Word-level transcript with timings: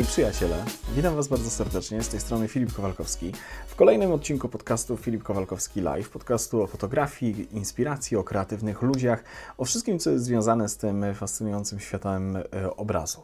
Hej 0.00 0.06
przyjaciele, 0.06 0.64
witam 0.94 1.14
Was 1.14 1.28
bardzo 1.28 1.50
serdecznie, 1.50 2.02
z 2.02 2.08
tej 2.08 2.20
strony 2.20 2.48
Filip 2.48 2.72
Kowalkowski. 2.72 3.32
W 3.66 3.76
kolejnym 3.76 4.12
odcinku 4.12 4.48
podcastu 4.48 4.96
Filip 4.96 5.22
Kowalkowski 5.22 5.80
Live, 5.80 6.10
podcastu 6.10 6.62
o 6.62 6.66
fotografii, 6.66 7.56
inspiracji, 7.56 8.16
o 8.16 8.24
kreatywnych 8.24 8.82
ludziach, 8.82 9.24
o 9.58 9.64
wszystkim, 9.64 9.98
co 9.98 10.10
jest 10.10 10.24
związane 10.24 10.68
z 10.68 10.76
tym 10.76 11.04
fascynującym 11.14 11.80
światem 11.80 12.36
e, 12.36 12.42
obrazu. 12.76 13.22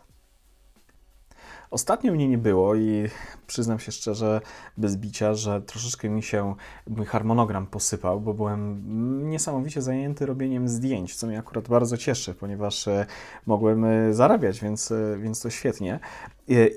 Ostatnio 1.71 2.13
mnie 2.13 2.29
nie 2.29 2.39
było 2.39 2.75
i 2.75 3.09
przyznam 3.47 3.79
się 3.79 3.93
szczerze, 3.93 4.41
bez 4.77 4.97
bicia, 4.97 5.35
że 5.35 5.63
troszeczkę 5.63 6.09
mi 6.09 6.23
się 6.23 6.55
mój 6.87 7.07
harmonogram 7.07 7.67
posypał, 7.67 8.21
bo 8.21 8.35
byłem 8.35 8.83
niesamowicie 9.31 9.83
zajęty 9.83 10.27
robieniem 10.27 10.69
zdjęć, 10.69 11.17
co 11.17 11.27
mnie 11.27 11.39
akurat 11.39 11.69
bardzo 11.69 11.97
cieszy, 11.97 12.35
ponieważ 12.35 12.89
e, 12.89 13.07
mogłem 13.47 13.85
e, 13.85 14.15
zarabiać, 14.15 14.61
więc, 14.61 14.93
więc 15.19 15.41
to 15.41 15.51
świetnie. 15.51 16.01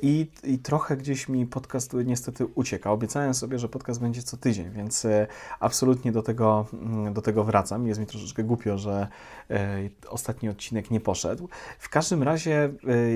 I, 0.01 0.27
I 0.43 0.59
trochę 0.59 0.97
gdzieś 0.97 1.29
mi 1.29 1.45
podcast 1.45 1.93
niestety 2.05 2.45
ucieka. 2.45 2.91
Obiecałem 2.91 3.33
sobie, 3.33 3.59
że 3.59 3.69
podcast 3.69 4.01
będzie 4.01 4.23
co 4.23 4.37
tydzień, 4.37 4.71
więc 4.71 5.05
e, 5.05 5.27
absolutnie 5.59 6.11
do 6.11 6.21
tego, 6.21 6.65
mm, 6.73 7.13
do 7.13 7.21
tego 7.21 7.43
wracam. 7.43 7.87
Jest 7.87 7.99
mi 7.99 8.05
troszeczkę 8.05 8.43
głupio, 8.43 8.77
że 8.77 9.07
e, 9.49 9.89
ostatni 10.07 10.49
odcinek 10.49 10.91
nie 10.91 10.99
poszedł. 10.99 11.49
W 11.79 11.89
każdym 11.89 12.23
razie 12.23 12.63
e, 12.63 12.71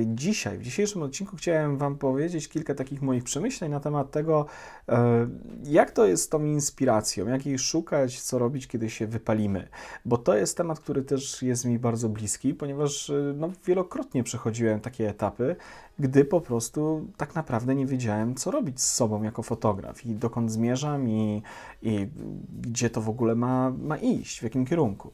dzisiaj, 0.06 0.58
w 0.58 0.62
dzisiejszym 0.62 1.04
odcinku 1.04 1.38
chciałem 1.38 1.78
Wam 1.78 1.98
powiedzieć 1.98 2.50
kilka 2.50 2.76
takich 2.76 3.02
moich 3.02 3.24
przemyśleń 3.24 3.43
na 3.70 3.80
temat 3.80 4.12
tego, 4.12 4.46
jak 5.64 5.92
to 5.92 6.06
jest 6.06 6.24
z 6.24 6.30
tą 6.30 6.44
inspiracją, 6.44 7.28
jak 7.28 7.46
jej 7.46 7.60
szukać, 7.60 8.22
co 8.22 8.40
robić, 8.40 8.68
kiedy 8.68 8.90
się 8.90 9.08
wypalimy. 9.08 9.68
Bo 10.06 10.18
to 10.18 10.36
jest 10.36 10.58
temat, 10.58 10.80
który 10.80 11.04
też 11.04 11.42
jest 11.42 11.66
mi 11.66 11.80
bardzo 11.80 12.10
bliski, 12.10 12.54
ponieważ 12.54 13.12
no, 13.36 13.50
wielokrotnie 13.66 14.24
przechodziłem 14.24 14.80
takie 14.80 15.10
etapy, 15.10 15.56
gdy 16.00 16.26
po 16.26 16.42
prostu 16.42 17.08
tak 17.18 17.36
naprawdę 17.36 17.76
nie 17.76 17.86
wiedziałem, 17.86 18.36
co 18.36 18.52
robić 18.52 18.82
z 18.82 18.94
sobą 18.94 19.24
jako 19.24 19.44
fotograf 19.44 20.06
i 20.06 20.16
dokąd 20.16 20.52
zmierzam 20.52 21.10
i, 21.10 21.44
i 21.82 22.08
gdzie 22.62 22.90
to 22.90 23.02
w 23.02 23.10
ogóle 23.10 23.36
ma, 23.36 23.70
ma 23.70 23.98
iść, 23.98 24.40
w 24.40 24.44
jakim 24.44 24.66
kierunku. 24.66 25.12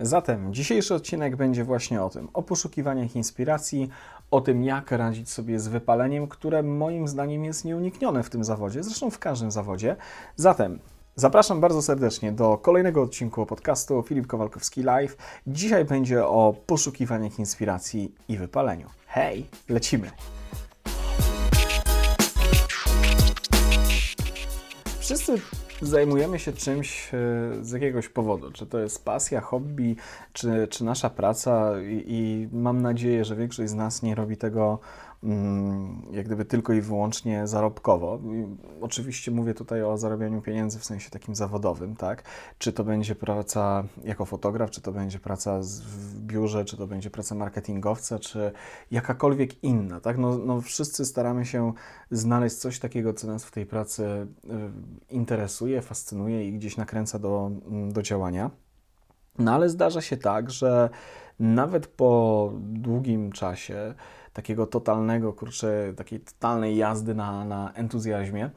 Zatem 0.00 0.54
dzisiejszy 0.54 0.94
odcinek 0.94 1.36
będzie 1.36 1.64
właśnie 1.64 2.02
o 2.02 2.10
tym, 2.10 2.28
o 2.34 2.42
poszukiwaniach 2.42 3.16
inspiracji, 3.16 3.88
o 4.30 4.40
tym, 4.40 4.64
jak 4.64 4.90
radzić 4.90 5.30
sobie 5.30 5.60
z 5.60 5.68
wypaleniem, 5.68 6.28
które 6.28 6.62
moim 6.62 7.08
zdaniem 7.08 7.44
jest 7.44 7.64
nieuniknione 7.64 8.22
w 8.22 8.30
tym 8.30 8.44
zawodzie, 8.44 8.82
zresztą 8.82 9.10
w 9.10 9.18
każdym 9.18 9.50
zawodzie. 9.50 9.96
Zatem 10.36 10.78
Zapraszam 11.18 11.60
bardzo 11.60 11.82
serdecznie 11.82 12.32
do 12.32 12.58
kolejnego 12.58 13.02
odcinku 13.02 13.46
podcastu 13.46 14.02
Filip 14.02 14.26
Kowalkowski 14.26 14.82
Live. 14.82 15.16
Dzisiaj 15.46 15.84
będzie 15.84 16.26
o 16.26 16.54
poszukiwaniach 16.66 17.38
inspiracji 17.38 18.14
i 18.28 18.36
wypaleniu. 18.36 18.90
Hej, 19.06 19.46
lecimy! 19.68 20.10
Wszyscy 24.98 25.40
zajmujemy 25.82 26.38
się 26.38 26.52
czymś 26.52 27.14
e, 27.14 27.18
z 27.62 27.72
jakiegoś 27.72 28.08
powodu, 28.08 28.52
czy 28.52 28.66
to 28.66 28.78
jest 28.78 29.04
pasja, 29.04 29.40
hobby, 29.40 29.96
czy, 30.32 30.68
czy 30.70 30.84
nasza 30.84 31.10
praca 31.10 31.80
i, 31.80 32.04
i 32.06 32.48
mam 32.52 32.82
nadzieję, 32.82 33.24
że 33.24 33.36
większość 33.36 33.70
z 33.70 33.74
nas 33.74 34.02
nie 34.02 34.14
robi 34.14 34.36
tego 34.36 34.78
jak 36.10 36.26
gdyby 36.26 36.44
tylko 36.44 36.72
i 36.72 36.80
wyłącznie 36.80 37.46
zarobkowo. 37.46 38.20
Oczywiście 38.80 39.30
mówię 39.30 39.54
tutaj 39.54 39.82
o 39.82 39.98
zarabianiu 39.98 40.42
pieniędzy 40.42 40.78
w 40.78 40.84
sensie 40.84 41.10
takim 41.10 41.34
zawodowym, 41.34 41.96
tak? 41.96 42.22
Czy 42.58 42.72
to 42.72 42.84
będzie 42.84 43.14
praca 43.14 43.84
jako 44.04 44.24
fotograf, 44.24 44.70
czy 44.70 44.80
to 44.80 44.92
będzie 44.92 45.18
praca 45.18 45.60
w 45.62 46.20
biurze, 46.20 46.64
czy 46.64 46.76
to 46.76 46.86
będzie 46.86 47.10
praca 47.10 47.34
marketingowca, 47.34 48.18
czy 48.18 48.52
jakakolwiek 48.90 49.64
inna, 49.64 50.00
tak? 50.00 50.18
No, 50.18 50.38
no 50.38 50.60
wszyscy 50.60 51.04
staramy 51.04 51.46
się 51.46 51.72
znaleźć 52.10 52.56
coś 52.56 52.78
takiego, 52.78 53.12
co 53.12 53.26
nas 53.26 53.44
w 53.44 53.50
tej 53.50 53.66
pracy 53.66 54.04
y, 54.44 54.48
interesuje, 55.10 55.82
fascynuje 55.82 56.48
i 56.48 56.52
gdzieś 56.52 56.76
nakręca 56.76 57.18
do, 57.18 57.50
mm, 57.66 57.92
do 57.92 58.02
działania. 58.02 58.50
No 59.38 59.54
ale 59.54 59.68
zdarza 59.68 60.00
się 60.00 60.16
tak, 60.16 60.50
że 60.50 60.90
nawet 61.40 61.86
po 61.86 62.52
długim 62.60 63.32
czasie 63.32 63.94
takiego 64.36 64.66
totalnego, 64.66 65.32
kurczę, 65.32 65.92
takiej 65.96 66.20
totalnej 66.20 66.76
jazdy 66.76 67.14
na, 67.14 67.44
na 67.44 67.72
entuzjazmie, 67.72 68.50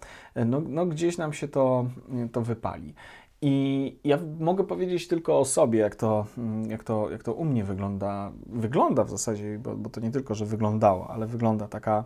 no, 0.45 0.61
no 0.67 0.85
gdzieś 0.85 1.17
nam 1.17 1.33
się 1.33 1.47
to, 1.47 1.85
to 2.31 2.41
wypali. 2.41 2.93
I 3.41 3.95
ja 4.03 4.19
mogę 4.39 4.63
powiedzieć 4.63 5.07
tylko 5.07 5.39
o 5.39 5.45
sobie, 5.45 5.79
jak 5.79 5.95
to, 5.95 6.25
jak 6.67 6.83
to, 6.83 7.11
jak 7.11 7.23
to 7.23 7.33
u 7.33 7.45
mnie 7.45 7.63
wygląda. 7.63 8.31
Wygląda 8.45 9.03
w 9.03 9.09
zasadzie, 9.09 9.59
bo, 9.59 9.75
bo 9.75 9.89
to 9.89 10.01
nie 10.01 10.11
tylko, 10.11 10.35
że 10.35 10.45
wyglądało, 10.45 11.07
ale 11.09 11.27
wygląda 11.27 11.67
taka, 11.67 12.03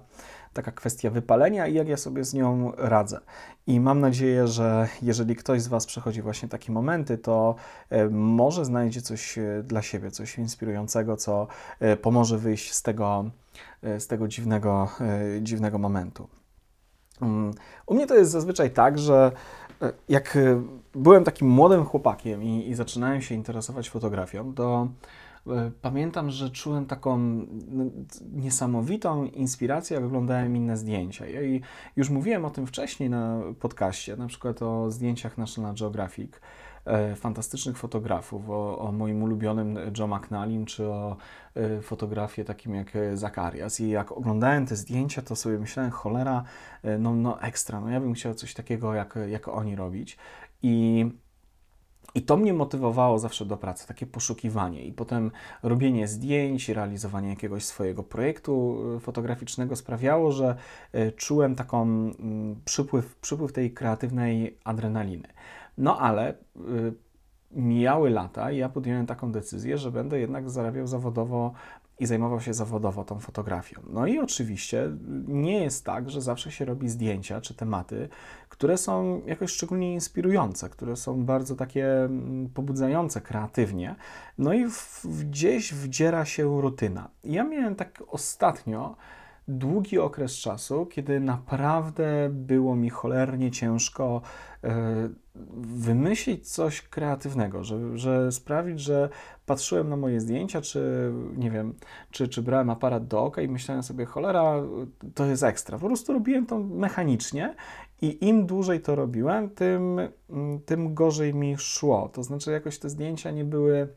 taka 0.54 0.72
kwestia 0.72 1.10
wypalenia 1.10 1.68
i 1.68 1.74
jak 1.74 1.88
ja 1.88 1.98
sobie 1.98 2.24
z 2.24 2.34
nią 2.34 2.72
radzę. 2.78 3.20
I 3.68 3.80
mam 3.80 4.00
nadzieję, 4.00 4.48
że 4.48 4.88
jeżeli 5.02 5.36
ktoś 5.36 5.62
z 5.62 5.68
Was 5.68 5.86
przechodzi 5.86 6.22
właśnie 6.22 6.50
takie 6.50 6.72
momenty, 6.72 7.18
to 7.18 7.56
e, 7.90 8.10
może 8.10 8.66
znajdzie 8.66 9.02
coś 9.02 9.38
e, 9.38 9.64
dla 9.64 9.82
siebie, 9.82 10.12
coś 10.12 10.38
inspirującego, 10.38 11.18
co 11.18 11.48
e, 11.80 11.98
pomoże 11.98 12.38
wyjść 12.38 12.74
z 12.74 12.82
tego, 12.82 13.26
z 13.84 14.08
tego 14.08 14.28
dziwnego, 14.28 14.90
dziwnego 15.42 15.78
momentu. 15.78 16.28
Mm, 17.22 17.54
u 17.86 17.94
mnie 17.94 18.08
to 18.08 18.16
jest 18.16 18.32
zazwyczaj 18.32 18.72
tak, 18.72 19.00
że 19.00 19.32
jak 20.10 20.38
byłem 20.96 21.24
takim 21.24 21.48
młodym 21.48 21.86
chłopakiem 21.86 22.44
i, 22.44 22.70
i 22.70 22.76
zaczynałem 22.76 23.22
się 23.22 23.36
interesować 23.36 23.90
fotografią, 23.90 24.54
to 24.54 24.88
pamiętam, 25.82 26.30
że 26.32 26.50
czułem 26.50 26.86
taką 26.86 27.18
no, 27.68 27.86
niesamowitą 28.32 29.26
inspirację, 29.26 29.96
jak 29.96 30.06
oglądałem 30.06 30.56
inne 30.56 30.78
zdjęcia. 30.78 31.28
I 31.28 31.62
już 31.96 32.10
mówiłem 32.10 32.46
o 32.46 32.50
tym 32.50 32.68
wcześniej 32.68 33.10
na 33.10 33.42
podcaście, 33.60 34.18
na 34.18 34.28
przykład 34.28 34.62
o 34.62 34.92
zdjęciach 34.92 35.38
National 35.38 35.76
Geographic, 35.76 36.32
e, 36.86 37.16
fantastycznych 37.16 37.78
fotografów, 37.78 38.50
o, 38.50 38.80
o, 38.80 38.92
moim 38.92 39.24
ulubionym 39.24 39.80
Joe 39.98 40.08
McNallin, 40.08 40.66
czy 40.66 40.88
o 40.88 41.18
e, 41.56 41.82
fotografie 41.82 42.46
takim 42.46 42.76
jak 42.76 42.92
Zakarias. 43.14 43.80
I 43.80 43.90
jak 43.90 44.12
oglądałem 44.12 44.66
te 44.66 44.76
zdjęcia, 44.76 45.22
to 45.22 45.36
sobie 45.36 45.60
myślałem, 45.60 45.92
cholera, 45.92 46.44
no, 47.00 47.16
no 47.16 47.42
ekstra, 47.42 47.82
no 47.82 47.90
ja 47.90 48.00
bym 48.00 48.14
chciał 48.14 48.34
coś 48.34 48.54
takiego, 48.54 48.94
jak, 48.94 49.20
jak 49.28 49.48
oni 49.48 49.76
robić. 49.76 50.18
I 50.62 51.06
i 52.16 52.22
to 52.22 52.38
mnie 52.38 52.54
motywowało 52.54 53.20
zawsze 53.20 53.46
do 53.46 53.58
pracy, 53.58 53.88
takie 53.88 54.06
poszukiwanie 54.06 54.86
i 54.86 54.92
potem 54.92 55.32
robienie 55.64 56.08
zdjęć, 56.08 56.70
realizowanie 56.70 57.30
jakiegoś 57.30 57.66
swojego 57.66 58.04
projektu 58.04 58.78
y, 58.98 59.00
fotograficznego 59.00 59.76
sprawiało, 59.76 60.32
że 60.32 60.56
y, 60.96 61.12
czułem 61.12 61.56
taką 61.56 61.82
mm, 61.82 62.62
przypływ, 62.66 63.16
przypływ 63.16 63.54
tej 63.54 63.74
kreatywnej 63.74 64.58
adrenaliny. 64.64 65.28
No 65.78 66.00
ale 66.00 66.32
y, 66.32 66.34
mijały 67.56 68.10
lata 68.10 68.52
i 68.52 68.58
ja 68.58 68.70
podjąłem 68.70 69.06
taką 69.06 69.32
decyzję, 69.32 69.78
że 69.78 69.92
będę 69.92 70.20
jednak 70.20 70.50
zarabiał 70.50 70.88
zawodowo 70.88 71.54
i 72.00 72.06
zajmował 72.06 72.42
się 72.42 72.54
zawodowo 72.54 73.04
tą 73.04 73.20
fotografią. 73.20 73.82
No 73.90 74.08
i 74.08 74.20
oczywiście 74.20 74.90
nie 75.28 75.64
jest 75.64 75.86
tak, 75.86 76.10
że 76.10 76.22
zawsze 76.22 76.52
się 76.52 76.66
robi 76.66 76.90
zdjęcia 76.90 77.42
czy 77.42 77.54
tematy, 77.54 78.10
które 78.50 78.78
są 78.78 79.22
jakoś 79.26 79.52
szczególnie 79.52 79.94
inspirujące, 79.94 80.70
które 80.70 80.96
są 80.96 81.26
bardzo 81.26 81.56
takie 81.56 82.04
mm, 82.04 82.50
pobudzające 82.50 83.22
kreatywnie. 83.22 83.96
No 84.38 84.54
i 84.54 84.70
w, 84.70 85.06
gdzieś 85.06 85.74
wdziera 85.74 86.26
się 86.26 86.62
rutyna. 86.62 87.10
Ja 87.24 87.44
miałem 87.44 87.76
tak 87.76 88.04
ostatnio 88.08 88.96
długi 89.48 90.00
okres 90.00 90.36
czasu, 90.36 90.86
kiedy 90.86 91.20
naprawdę 91.20 92.30
było 92.32 92.76
mi 92.76 92.90
cholernie 92.90 93.52
ciężko 93.52 94.22
e, 94.64 95.10
wymyślić 95.56 96.52
coś 96.52 96.82
kreatywnego, 96.82 97.64
że, 97.64 97.98
że 97.98 98.32
sprawić, 98.32 98.80
że 98.80 99.10
patrzyłem 99.46 99.90
na 99.90 99.98
moje 99.98 100.22
zdjęcia, 100.22 100.62
czy 100.62 101.12
nie 101.36 101.52
wiem, 101.52 101.74
czy, 102.12 102.28
czy 102.28 102.42
brałem 102.42 102.70
aparat 102.70 103.08
do 103.08 103.24
oka 103.24 103.42
i 103.42 103.48
myślałem 103.48 103.84
sobie, 103.84 104.06
cholera, 104.06 104.64
to 105.16 105.26
jest 105.26 105.44
ekstra. 105.44 105.80
Po 105.80 105.88
prostu 105.88 106.14
robiłem 106.14 106.46
to 106.46 106.60
mechanicznie 106.60 107.56
i 108.02 108.28
im 108.28 108.46
dłużej 108.46 108.82
to 108.82 108.96
robiłem, 108.96 109.50
tym, 109.50 110.00
tym 110.66 110.94
gorzej 110.94 111.34
mi 111.34 111.58
szło. 111.58 112.10
To 112.14 112.24
znaczy, 112.24 112.52
jakoś 112.52 112.80
te 112.80 112.90
zdjęcia 112.90 113.32
nie 113.32 113.46
były, 113.46 113.88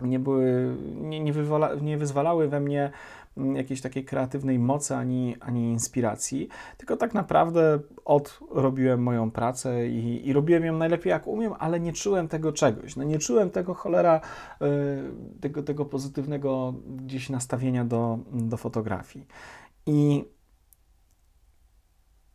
nie 0.00 0.18
były, 0.18 0.76
nie, 0.94 1.20
nie, 1.20 1.32
wywala, 1.32 1.74
nie 1.74 1.98
wyzwalały 1.98 2.48
we 2.48 2.60
mnie 2.60 2.90
jakiejś 3.54 3.80
takiej 3.80 4.04
kreatywnej 4.04 4.58
mocy 4.58 4.96
ani, 4.96 5.36
ani 5.40 5.70
inspiracji, 5.70 6.48
tylko 6.76 6.96
tak 6.96 7.14
naprawdę 7.14 7.78
odrobiłem 8.04 9.02
moją 9.02 9.30
pracę 9.30 9.88
i, 9.88 10.28
i 10.28 10.32
robiłem 10.32 10.64
ją 10.64 10.76
najlepiej 10.76 11.10
jak 11.10 11.26
umiem, 11.26 11.52
ale 11.58 11.80
nie 11.80 11.92
czułem 11.92 12.28
tego 12.28 12.52
czegoś. 12.52 12.96
No 12.96 13.04
nie 13.04 13.18
czułem 13.18 13.50
tego 13.50 13.74
cholera, 13.74 14.20
yy, 14.60 14.68
tego, 15.40 15.62
tego 15.62 15.84
pozytywnego 15.84 16.74
gdzieś 16.96 17.30
nastawienia 17.30 17.84
do, 17.84 18.18
do 18.32 18.56
fotografii. 18.56 19.26
I 19.86 20.24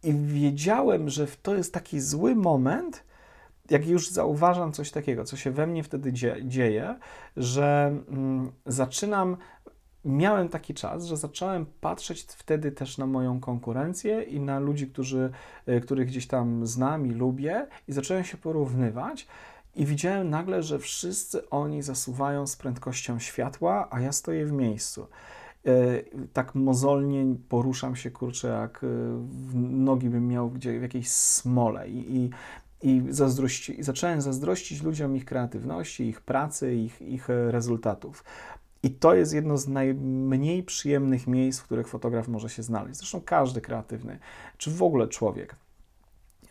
i 0.04 0.14
wiedziałem, 0.14 1.10
że 1.10 1.28
to 1.42 1.56
jest 1.56 1.74
taki 1.74 2.00
zły 2.00 2.36
moment, 2.36 3.04
jak 3.70 3.88
już 3.88 4.10
zauważam 4.10 4.72
coś 4.72 4.92
takiego, 4.92 5.24
co 5.24 5.38
się 5.38 5.52
we 5.52 5.68
mnie 5.68 5.84
wtedy 5.84 6.14
dzieje, 6.44 7.00
że 7.38 7.96
mm, 8.10 8.52
zaczynam 8.66 9.38
miałem 10.06 10.50
taki 10.50 10.74
czas, 10.74 11.06
że 11.06 11.18
zacząłem 11.18 11.66
patrzeć 11.82 12.22
wtedy 12.22 12.72
też 12.72 12.98
na 12.98 13.08
moją 13.08 13.40
konkurencję 13.40 14.24
i 14.24 14.40
na 14.40 14.60
ludzi, 14.60 14.88
którzy, 14.88 15.32
e, 15.66 15.80
których 15.80 16.08
gdzieś 16.08 16.28
tam 16.28 16.68
znam 16.68 17.08
i 17.08 17.12
lubię, 17.12 17.68
i 17.88 17.94
zacząłem 17.94 18.24
się 18.24 18.38
porównywać. 18.38 19.28
I 19.76 19.86
widziałem 19.86 20.30
nagle, 20.30 20.64
że 20.64 20.80
wszyscy 20.80 21.50
oni 21.50 21.82
zasuwają 21.82 22.48
z 22.48 22.56
prędkością 22.56 23.20
światła, 23.20 23.88
a 23.92 24.00
ja 24.00 24.12
stoję 24.12 24.46
w 24.46 24.52
miejscu. 24.52 25.08
E, 25.66 25.72
tak 26.34 26.56
mozolnie 26.56 27.36
poruszam 27.50 27.96
się, 27.96 28.12
kurczę, 28.12 28.48
jak 28.48 28.84
e, 28.84 28.88
nogi 29.54 30.10
bym 30.10 30.28
miał 30.28 30.50
gdzie, 30.50 30.80
w 30.80 30.82
jakiejś 30.82 31.10
smole. 31.10 31.90
I, 31.90 32.16
i, 32.16 32.30
i, 32.84 33.04
zazdrości, 33.10 33.80
i 33.80 33.84
zacząłem 33.84 34.22
zazdrościć 34.22 34.84
ludziom 34.84 35.16
ich 35.16 35.26
kreatywności, 35.26 36.08
ich 36.08 36.22
pracy, 36.22 36.76
ich, 36.76 37.02
ich 37.02 37.28
rezultatów. 37.30 38.24
I 38.84 38.92
to 38.92 39.16
jest 39.16 39.34
jedno 39.34 39.58
z 39.58 39.68
najmniej 39.68 40.64
przyjemnych 40.64 41.28
miejsc, 41.28 41.60
w 41.60 41.64
których 41.64 41.88
fotograf 41.88 42.28
może 42.28 42.50
się 42.50 42.64
znaleźć. 42.64 42.98
Zresztą 42.98 43.22
każdy 43.22 43.62
kreatywny, 43.62 44.20
czy 44.58 44.72
w 44.72 44.84
ogóle 44.84 45.08
człowiek. 45.08 45.56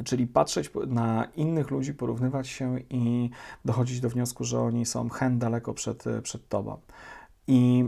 Czyli 0.04 0.26
patrzeć 0.26 0.70
na 0.86 1.28
innych 1.36 1.70
ludzi, 1.70 1.94
porównywać 1.94 2.48
się 2.48 2.78
i 2.90 3.30
dochodzić 3.64 4.00
do 4.00 4.08
wniosku, 4.10 4.44
że 4.44 4.60
oni 4.60 4.86
są 4.86 5.08
hen 5.08 5.38
daleko 5.38 5.74
przed, 5.74 6.04
przed 6.22 6.48
tobą. 6.48 6.80
I, 7.46 7.84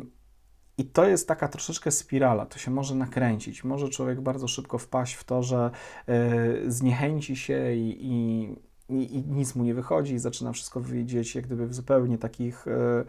I 0.79 0.85
to 0.85 1.06
jest 1.06 1.29
taka 1.29 1.49
troszeczkę 1.49 1.91
spirala, 1.91 2.46
to 2.46 2.58
się 2.58 2.70
może 2.70 2.94
nakręcić. 2.94 3.64
Może 3.64 3.88
człowiek 3.88 4.20
bardzo 4.20 4.49
szybko 4.49 4.79
wpaść 4.79 5.14
w 5.14 5.25
to, 5.25 5.43
że 5.43 5.70
y, 6.08 6.73
zniechęci 6.73 7.37
się 7.37 7.75
i, 7.75 7.99
i 8.00 8.49
i, 8.89 9.17
i, 9.17 9.23
nic 9.27 9.55
mu 9.55 9.65
nie 9.65 9.75
wychodzi 9.75 10.15
i 10.15 10.19
zaczyna 10.19 10.53
wszystko 10.53 10.81
widzieć 10.81 11.35
jak 11.35 11.47
gdyby 11.47 11.67
w 11.67 11.75
zupełnie 11.75 12.19
takich 12.19 12.69
e, 12.69 13.05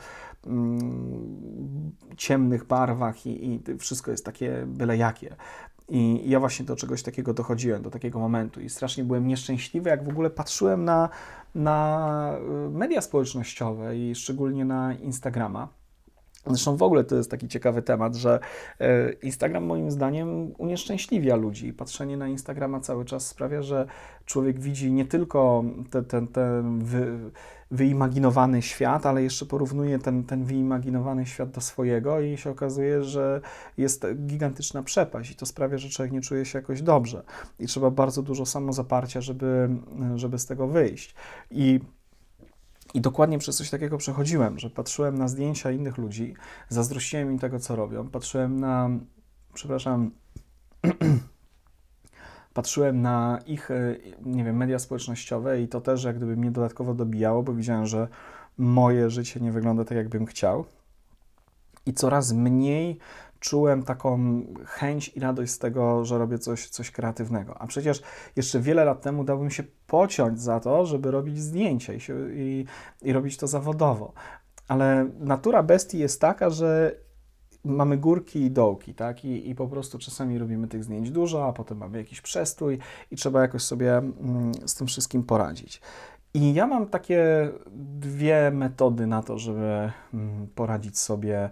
mm, 0.46 1.92
ciemnych 2.18 2.66
barwach 2.66 3.26
i, 3.26 3.54
i, 3.54 3.78
wszystko 3.78 4.12
jest 4.12 4.26
takie 4.26 4.64
byle 4.68 4.98
jakie. 4.98 5.36
I 5.90 6.30
ja 6.30 6.40
właśnie 6.40 6.66
do 6.66 6.76
czegoś 6.76 7.04
takiego 7.04 7.34
dochodziłem, 7.34 7.82
do 7.82 7.90
takiego 7.90 8.20
momentu 8.20 8.62
i 8.62 8.70
strasznie 8.70 9.04
byłem 9.04 9.28
nieszczęśliwy, 9.28 9.90
jak 9.90 10.04
w 10.04 10.10
ogóle 10.10 10.30
patrzyłem 10.30 10.86
na, 10.86 11.10
na 11.56 12.38
e, 12.38 12.70
media 12.70 13.02
społecznościowe 13.02 13.98
i 13.98 14.16
szczególnie 14.16 14.66
na 14.66 14.94
Instagrama 14.94 15.68
Zresztą 16.48 16.78
w 16.78 16.84
ogóle 16.84 17.04
to 17.04 17.16
jest 17.16 17.32
taki 17.32 17.48
ciekawy 17.48 17.82
temat, 17.82 18.16
że 18.16 18.40
e, 18.80 19.12
Instagram 19.12 19.64
moim 19.64 19.92
zdaniem 19.92 20.54
unieszczęśliwia 20.58 21.36
ludzi. 21.36 21.74
Patrzenie 21.74 22.18
na 22.18 22.28
Instagrama 22.28 22.80
cały 22.80 23.06
czas 23.06 23.28
sprawia, 23.28 23.62
że 23.62 23.88
człowiek 24.26 24.60
widzi 24.60 24.92
nie 24.92 25.06
tylko 25.06 25.64
ten, 25.92 26.06
ten, 26.06 26.28
ten 26.28 26.80
wy, 26.80 27.18
wyimaginowany 27.72 28.62
świat, 28.62 29.06
ale 29.06 29.24
jeszcze 29.24 29.46
porównuje 29.46 30.00
ten, 30.00 30.24
ten 30.24 30.44
wyimaginowany 30.44 31.26
świat 31.26 31.52
do 31.52 31.62
swojego 31.62 32.20
i 32.20 32.38
się 32.38 32.50
okazuje, 32.50 33.04
że 33.04 33.42
jest 33.78 34.06
gigantyczna 34.16 34.84
przepaść 34.84 35.32
i 35.32 35.36
to 35.36 35.46
sprawia, 35.46 35.78
że 35.78 35.90
człowiek 35.90 36.12
nie 36.12 36.22
czuje 36.22 36.46
się 36.46 36.60
jakoś 36.60 36.82
dobrze. 36.82 37.24
I 37.60 37.68
trzeba 37.68 37.92
bardzo 37.92 38.22
dużo 38.22 38.46
samozaparcia, 38.46 39.22
żeby, 39.22 39.70
żeby 40.16 40.40
z 40.40 40.46
tego 40.46 40.68
wyjść. 40.68 41.16
I 41.52 41.80
i 42.96 43.02
dokładnie 43.02 43.40
przez 43.40 43.58
coś 43.58 43.70
takiego 43.70 43.98
przechodziłem, 43.98 44.60
że 44.60 44.70
patrzyłem 44.70 45.18
na 45.18 45.28
zdjęcia 45.28 45.72
innych 45.72 45.98
ludzi, 45.98 46.34
zazdrościłem 46.70 47.32
im 47.32 47.40
tego, 47.40 47.60
co 47.60 47.76
robią, 47.76 48.08
patrzyłem 48.08 48.60
na, 48.60 48.90
przepraszam, 49.54 50.12
patrzyłem 52.54 53.02
na 53.02 53.40
ich, 53.46 53.72
e, 53.72 53.96
nie 54.22 54.44
wiem, 54.44 54.58
media 54.58 54.80
społecznościowe 54.80 55.62
i 55.62 55.68
to 55.68 55.82
też 55.82 56.04
jak 56.04 56.18
gdyby 56.18 56.38
mnie 56.38 56.52
dodatkowo 56.52 56.94
dobijało, 56.94 57.44
bo 57.44 57.54
widziałem, 57.54 57.86
że 57.86 58.08
moje 58.58 59.10
życie 59.10 59.40
nie 59.40 59.52
wygląda 59.52 59.86
tak, 59.86 59.98
jakbym 59.98 60.26
chciał. 60.26 60.66
I 61.86 61.94
coraz 61.94 62.34
mniej 62.34 63.00
czułem 63.40 63.84
taką 63.84 64.42
chęć 64.66 65.12
i 65.16 65.20
radość 65.20 65.52
z 65.52 65.60
tego, 65.60 66.06
że 66.06 66.18
robię 66.18 66.40
coś, 66.40 66.70
coś 66.70 66.92
kreatywnego. 66.92 67.62
A 67.62 67.68
przecież 67.68 68.02
jeszcze 68.36 68.60
wiele 68.60 68.86
lat 68.86 69.02
temu 69.02 69.24
dałbym 69.24 69.50
się 69.50 69.64
pociąć 69.88 70.42
za 70.42 70.60
to, 70.60 70.86
żeby 70.86 71.12
robić 71.12 71.40
zdjęcia 71.40 71.94
i, 71.94 72.00
się, 72.00 72.14
i, 72.34 72.66
i 73.02 73.14
robić 73.14 73.38
to 73.38 73.48
zawodowo. 73.48 74.14
Ale 74.68 75.10
natura 75.20 75.64
bestii 75.64 76.00
jest 76.00 76.22
taka, 76.22 76.50
że 76.50 76.96
mamy 77.64 77.98
górki 77.98 78.42
i 78.42 78.52
dołki, 78.52 78.94
tak? 78.94 79.26
I, 79.26 79.50
I 79.50 79.56
po 79.56 79.68
prostu 79.68 80.00
czasami 80.00 80.38
robimy 80.38 80.68
tych 80.68 80.84
zdjęć 80.84 81.12
dużo, 81.12 81.48
a 81.48 81.54
potem 81.54 81.78
mamy 81.78 81.98
jakiś 81.98 82.22
przestój 82.22 82.80
i 83.12 83.16
trzeba 83.16 83.42
jakoś 83.42 83.62
sobie 83.62 83.98
mm, 83.98 84.52
z 84.66 84.76
tym 84.76 84.88
wszystkim 84.88 85.24
poradzić. 85.24 85.82
I 86.34 86.54
ja 86.54 86.68
mam 86.68 86.88
takie 86.88 87.50
dwie 88.00 88.52
metody 88.52 89.08
na 89.08 89.24
to, 89.24 89.38
żeby 89.38 89.92
mm, 90.14 90.48
poradzić 90.56 91.00
sobie 91.00 91.50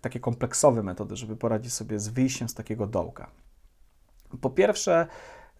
takie 0.00 0.20
kompleksowe 0.20 0.82
metody, 0.82 1.16
żeby 1.16 1.36
poradzić 1.36 1.72
sobie 1.72 1.98
z 1.98 2.08
wyjściem 2.08 2.48
z 2.48 2.54
takiego 2.54 2.86
dołka. 2.86 3.30
Po 4.40 4.50
pierwsze, 4.50 5.06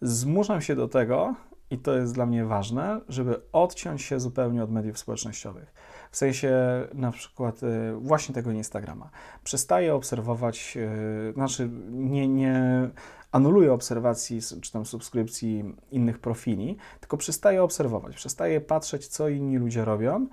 zmuszam 0.01 0.61
się 0.61 0.77
do 0.77 0.89
tego, 0.89 1.35
i 1.71 1.79
to 1.79 1.97
jest 1.97 2.15
dla 2.15 2.27
mnie 2.27 2.45
ważne, 2.45 3.01
żeby 3.09 3.41
odciąć 3.53 4.03
się 4.03 4.21
zupełnie 4.21 4.65
od 4.65 4.71
mediów 4.71 4.99
społecznościowych. 4.99 5.75
W 6.11 6.17
sensie 6.17 6.53
na 6.95 7.13
przykład 7.13 7.63
e, 7.63 7.95
właśnie 8.01 8.35
tego 8.35 8.51
Instagrama. 8.51 9.11
Przestaję 9.45 9.95
obserwować, 9.95 10.79
e, 10.81 11.33
znaczy 11.33 11.71
nie, 11.91 12.29
nie 12.29 12.89
anuluję 13.33 13.73
obserwacji 13.73 14.41
czy 14.63 14.73
tam 14.73 14.87
subskrypcji 14.87 15.75
innych 15.91 16.19
profili, 16.19 16.77
tylko 17.01 17.17
przestaję 17.17 17.63
obserwować, 17.63 18.17
przestaję 18.17 18.61
patrzeć, 18.61 19.07
co 19.07 19.29
inni 19.29 19.59
ludzie 19.59 19.85
robią, 19.85 20.27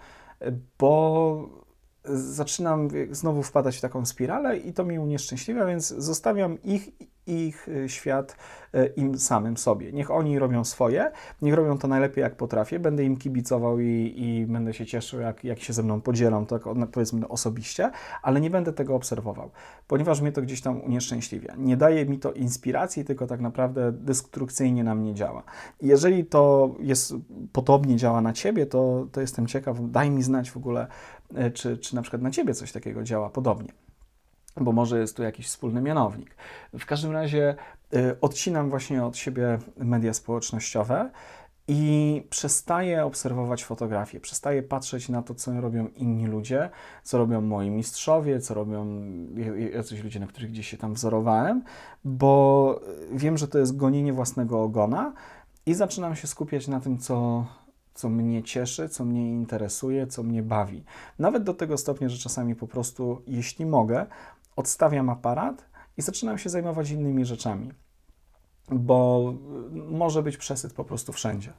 bo 0.79 1.61
zaczynam 2.05 2.87
znowu 3.11 3.43
wpadać 3.43 3.77
w 3.77 3.81
taką 3.81 4.05
spiralę 4.05 4.57
i 4.57 4.73
to 4.73 4.85
mi 4.85 4.99
unieszczęśliwia, 4.99 5.65
więc 5.65 5.87
zostawiam 5.87 6.61
ich 6.63 6.91
ich 7.27 7.67
y, 7.67 7.89
świat 7.89 8.35
y, 8.75 8.93
im 8.95 9.17
samym 9.17 9.57
sobie. 9.57 9.91
Niech 9.91 10.11
oni 10.11 10.39
robią 10.39 10.63
swoje, 10.63 11.11
niech 11.41 11.53
robią 11.53 11.77
to 11.77 11.87
najlepiej 11.87 12.21
jak 12.21 12.35
potrafię, 12.35 12.79
będę 12.79 13.03
im 13.03 13.17
kibicował 13.17 13.79
i, 13.79 14.13
i 14.17 14.45
będę 14.45 14.73
się 14.73 14.85
cieszył, 14.85 15.19
jak, 15.19 15.43
jak 15.43 15.59
się 15.59 15.73
ze 15.73 15.83
mną 15.83 16.01
podzielą, 16.01 16.45
tak 16.45 16.61
powiedzmy 16.91 17.27
osobiście, 17.27 17.91
ale 18.21 18.41
nie 18.41 18.49
będę 18.49 18.73
tego 18.73 18.95
obserwował, 18.95 19.51
ponieważ 19.87 20.21
mnie 20.21 20.31
to 20.31 20.41
gdzieś 20.41 20.61
tam 20.61 20.81
unieszczęśliwia. 20.81 21.55
Nie 21.57 21.77
daje 21.77 22.05
mi 22.05 22.19
to 22.19 22.33
inspiracji, 22.33 23.05
tylko 23.05 23.27
tak 23.27 23.41
naprawdę 23.41 23.91
destrukcyjnie 23.91 24.83
na 24.83 24.95
mnie 24.95 25.13
działa. 25.13 25.43
Jeżeli 25.81 26.25
to 26.25 26.75
jest 26.79 27.13
podobnie 27.51 27.95
działa 27.95 28.21
na 28.21 28.33
Ciebie, 28.33 28.65
to, 28.65 29.07
to 29.11 29.21
jestem 29.21 29.47
ciekaw, 29.47 29.77
daj 29.81 30.11
mi 30.11 30.23
znać 30.23 30.51
w 30.51 30.57
ogóle, 30.57 30.87
czy, 31.53 31.77
czy 31.77 31.95
na 31.95 32.01
przykład 32.01 32.21
na 32.21 32.31
Ciebie 32.31 32.53
coś 32.53 32.71
takiego 32.71 33.03
działa 33.03 33.29
podobnie 33.29 33.73
bo 34.57 34.71
może 34.71 34.99
jest 34.99 35.17
tu 35.17 35.23
jakiś 35.23 35.47
wspólny 35.47 35.81
mianownik. 35.81 36.35
W 36.79 36.85
każdym 36.85 37.11
razie 37.11 37.55
y, 37.93 38.19
odcinam 38.21 38.69
właśnie 38.69 39.05
od 39.05 39.17
siebie 39.17 39.59
media 39.77 40.13
społecznościowe 40.13 41.11
i 41.67 42.23
przestaję 42.29 43.05
obserwować 43.05 43.63
fotografię, 43.63 44.19
przestaję 44.19 44.63
patrzeć 44.63 45.09
na 45.09 45.21
to, 45.21 45.35
co 45.35 45.61
robią 45.61 45.87
inni 45.87 46.27
ludzie, 46.27 46.69
co 47.03 47.17
robią 47.17 47.41
moi 47.41 47.69
mistrzowie, 47.69 48.39
co 48.39 48.53
robią 48.53 49.03
jacyś 49.73 50.03
ludzie, 50.03 50.19
na 50.19 50.27
których 50.27 50.51
gdzieś 50.51 50.67
się 50.67 50.77
tam 50.77 50.93
wzorowałem, 50.93 51.63
bo 52.03 52.79
wiem, 53.11 53.37
że 53.37 53.47
to 53.47 53.59
jest 53.59 53.77
gonienie 53.77 54.13
własnego 54.13 54.63
ogona 54.63 55.13
i 55.65 55.73
zaczynam 55.73 56.15
się 56.15 56.27
skupiać 56.27 56.67
na 56.67 56.79
tym, 56.79 56.97
co, 56.97 57.45
co 57.93 58.09
mnie 58.09 58.43
cieszy, 58.43 58.89
co 58.89 59.05
mnie 59.05 59.31
interesuje, 59.31 60.07
co 60.07 60.23
mnie 60.23 60.43
bawi. 60.43 60.83
Nawet 61.19 61.43
do 61.43 61.53
tego 61.53 61.77
stopnia, 61.77 62.09
że 62.09 62.17
czasami 62.17 62.55
po 62.55 62.67
prostu, 62.67 63.21
jeśli 63.27 63.65
mogę, 63.65 64.05
odstawiam 64.55 65.09
aparat 65.09 65.65
i 65.97 66.01
zaczynam 66.01 66.37
się 66.37 66.49
zajmować 66.49 66.89
innymi 66.89 67.25
rzeczami, 67.25 67.71
bo 68.69 69.33
może 69.73 70.23
być 70.23 70.37
przesyt 70.37 70.73
po 70.73 70.85
prostu 70.85 71.13
wszędzie. 71.13 71.53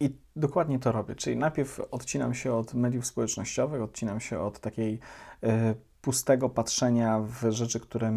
I 0.00 0.16
dokładnie 0.36 0.78
to 0.78 0.92
robię, 0.92 1.14
czyli 1.14 1.36
najpierw 1.36 1.80
odcinam 1.90 2.34
się 2.34 2.54
od 2.54 2.74
mediów 2.74 3.06
społecznościowych, 3.06 3.82
odcinam 3.82 4.20
się 4.20 4.40
od 4.40 4.60
takiej 4.60 4.98
y, 5.44 5.48
pustego 6.02 6.48
patrzenia 6.48 7.20
w 7.20 7.50
rzeczy, 7.50 7.80
które 7.80 8.12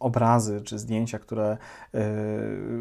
obrazy 0.00 0.60
czy 0.60 0.78
zdjęcia, 0.78 1.18
które 1.18 1.56
y, 1.94 1.98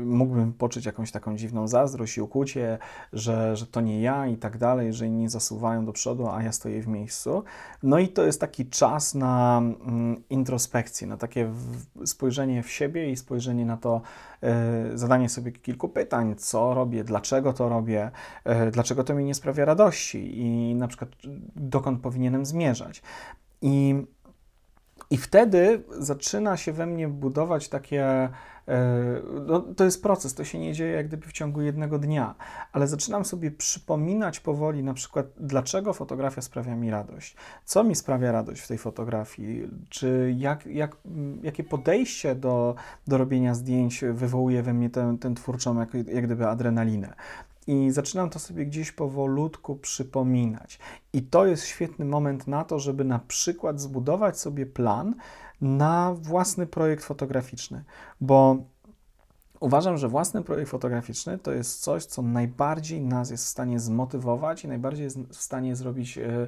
mógłbym 0.06 0.54
poczuć 0.54 0.86
jakąś 0.86 1.12
taką 1.12 1.38
dziwną 1.38 1.68
zazdrość 1.68 2.18
i 2.18 2.22
ukłucie, 2.22 2.78
że, 3.14 3.58
że 3.58 3.68
to 3.68 3.82
nie 3.82 4.02
ja 4.02 4.28
i 4.28 4.38
tak 4.38 4.58
dalej, 4.58 4.94
że 4.94 5.08
inni 5.08 5.30
zasuwają 5.30 5.86
do 5.86 5.94
przodu, 5.94 6.28
a 6.28 6.44
ja 6.44 6.52
stoję 6.52 6.82
w 6.82 6.88
miejscu. 6.88 7.44
No 7.84 8.00
i 8.00 8.08
to 8.08 8.24
jest 8.24 8.42
taki 8.42 8.66
czas 8.66 9.16
na 9.16 9.58
mm, 9.58 10.24
introspekcję, 10.30 11.08
na 11.08 11.18
takie 11.18 11.52
spojrzenie 12.06 12.64
w 12.64 12.70
siebie 12.70 13.12
i 13.12 13.18
spojrzenie 13.18 13.66
na 13.66 13.78
to, 13.78 14.02
y, 14.94 14.98
zadanie 14.98 15.30
sobie 15.30 15.52
kilku 15.52 15.90
pytań, 15.90 16.36
co 16.38 16.74
robię, 16.74 17.04
dlaczego 17.04 17.54
to 17.54 17.70
robię, 17.70 18.12
y, 18.68 18.72
dlaczego 18.72 19.04
to 19.04 19.14
mi 19.14 19.26
nie 19.26 19.36
sprawia 19.36 19.66
radości 19.66 20.40
i 20.40 20.76
na 20.76 20.88
przykład 20.88 21.10
dokąd 21.56 22.02
powinienem 22.02 22.46
zmierzać. 22.46 23.02
I 23.62 24.06
i 25.12 25.18
wtedy 25.18 25.84
zaczyna 26.00 26.58
się 26.58 26.74
we 26.74 26.86
mnie 26.86 27.08
budować 27.08 27.70
takie 27.70 28.30
no, 29.48 29.60
to 29.60 29.84
jest 29.84 30.04
proces, 30.04 30.34
to 30.34 30.44
się 30.44 30.60
nie 30.60 30.74
dzieje 30.74 30.92
jak 30.92 31.08
gdyby 31.08 31.28
w 31.28 31.32
ciągu 31.32 31.62
jednego 31.62 32.00
dnia, 32.00 32.36
ale 32.72 32.88
zaczynam 32.88 33.26
sobie 33.26 33.52
przypominać 33.52 34.40
powoli 34.40 34.84
na 34.84 34.94
przykład, 34.94 35.26
dlaczego 35.40 35.94
fotografia 35.94 36.42
sprawia 36.42 36.76
mi 36.76 36.92
radość, 36.92 37.36
co 37.66 37.84
mi 37.84 37.96
sprawia 37.96 38.32
radość 38.32 38.62
w 38.62 38.68
tej 38.68 38.78
fotografii, 38.78 39.68
czy 39.90 40.36
jak, 40.38 40.66
jak, 40.66 40.98
jakie 41.44 41.64
podejście 41.64 42.36
do, 42.36 42.76
do 43.08 43.18
robienia 43.18 43.56
zdjęć 43.56 44.04
wywołuje 44.14 44.64
we 44.64 44.74
mnie 44.74 44.90
tę 44.90 45.36
twórczą 45.36 45.80
jak, 45.80 45.94
jak 45.94 46.26
gdyby 46.26 46.48
adrenalinę. 46.48 47.14
I 47.68 47.92
zaczynam 47.92 48.30
to 48.30 48.40
sobie 48.40 48.66
gdzieś 48.66 48.92
powolutku 48.92 49.76
przypominać. 49.76 50.80
I 51.14 51.22
to 51.22 51.46
jest 51.46 51.66
świetny 51.66 52.06
moment 52.06 52.48
na 52.48 52.64
to, 52.64 52.80
żeby 52.80 53.04
na 53.04 53.20
przykład 53.20 53.82
zbudować 53.82 54.40
sobie 54.40 54.66
plan 54.66 55.16
na 55.62 56.16
własny 56.22 56.68
projekt 56.68 57.04
fotograficzny, 57.04 57.84
bo 58.22 58.58
uważam, 59.60 59.98
że 59.98 60.08
własny 60.08 60.44
projekt 60.44 60.72
fotograficzny 60.72 61.38
to 61.38 61.52
jest 61.52 61.82
coś, 61.82 62.06
co 62.06 62.22
najbardziej 62.22 63.02
nas 63.02 63.32
jest 63.32 63.46
w 63.46 63.50
stanie 63.50 63.80
zmotywować 63.80 64.64
i 64.64 64.68
najbardziej 64.68 65.04
jest 65.04 65.20
w 65.20 65.42
stanie 65.42 65.76
zrobić. 65.76 66.18
Yy, 66.18 66.48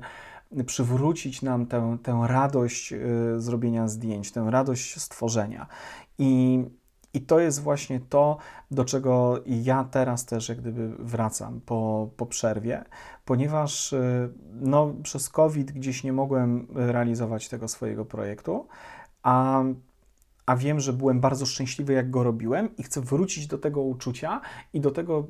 przywrócić 0.66 1.42
nam 1.42 1.66
tę, 1.66 1.98
tę 2.04 2.22
radość 2.28 2.92
yy, 2.92 3.00
zrobienia 3.38 3.88
zdjęć, 3.88 4.32
tę 4.32 4.46
radość 4.50 5.02
stworzenia. 5.02 5.68
I 6.18 6.64
i 7.14 7.22
to 7.22 7.40
jest 7.40 7.62
właśnie 7.62 8.00
to, 8.00 8.38
do 8.72 8.86
czego 8.86 9.40
ja 9.46 9.84
teraz 9.84 10.26
też 10.26 10.50
jak 10.50 10.62
gdyby 10.62 10.90
wracam 11.00 11.62
po, 11.66 12.10
po 12.18 12.26
przerwie, 12.26 12.84
ponieważ 13.26 13.94
y, 13.94 14.34
no, 14.54 14.94
przez 15.04 15.30
COVID 15.30 15.72
gdzieś 15.72 16.04
nie 16.04 16.14
mogłem 16.14 16.68
realizować 16.76 17.50
tego 17.50 17.68
swojego 17.68 18.06
projektu, 18.06 18.68
a 19.24 19.64
a 20.46 20.56
wiem, 20.56 20.80
że 20.80 20.94
byłem 20.94 21.20
bardzo 21.20 21.46
szczęśliwy, 21.46 21.94
jak 21.94 22.10
go 22.10 22.24
robiłem, 22.24 22.78
i 22.78 22.84
chcę 22.84 23.02
wrócić 23.02 23.48
do 23.48 23.58
tego 23.58 23.82
uczucia 23.82 24.42
i 24.74 24.80
do 24.80 24.92
tego 24.92 25.28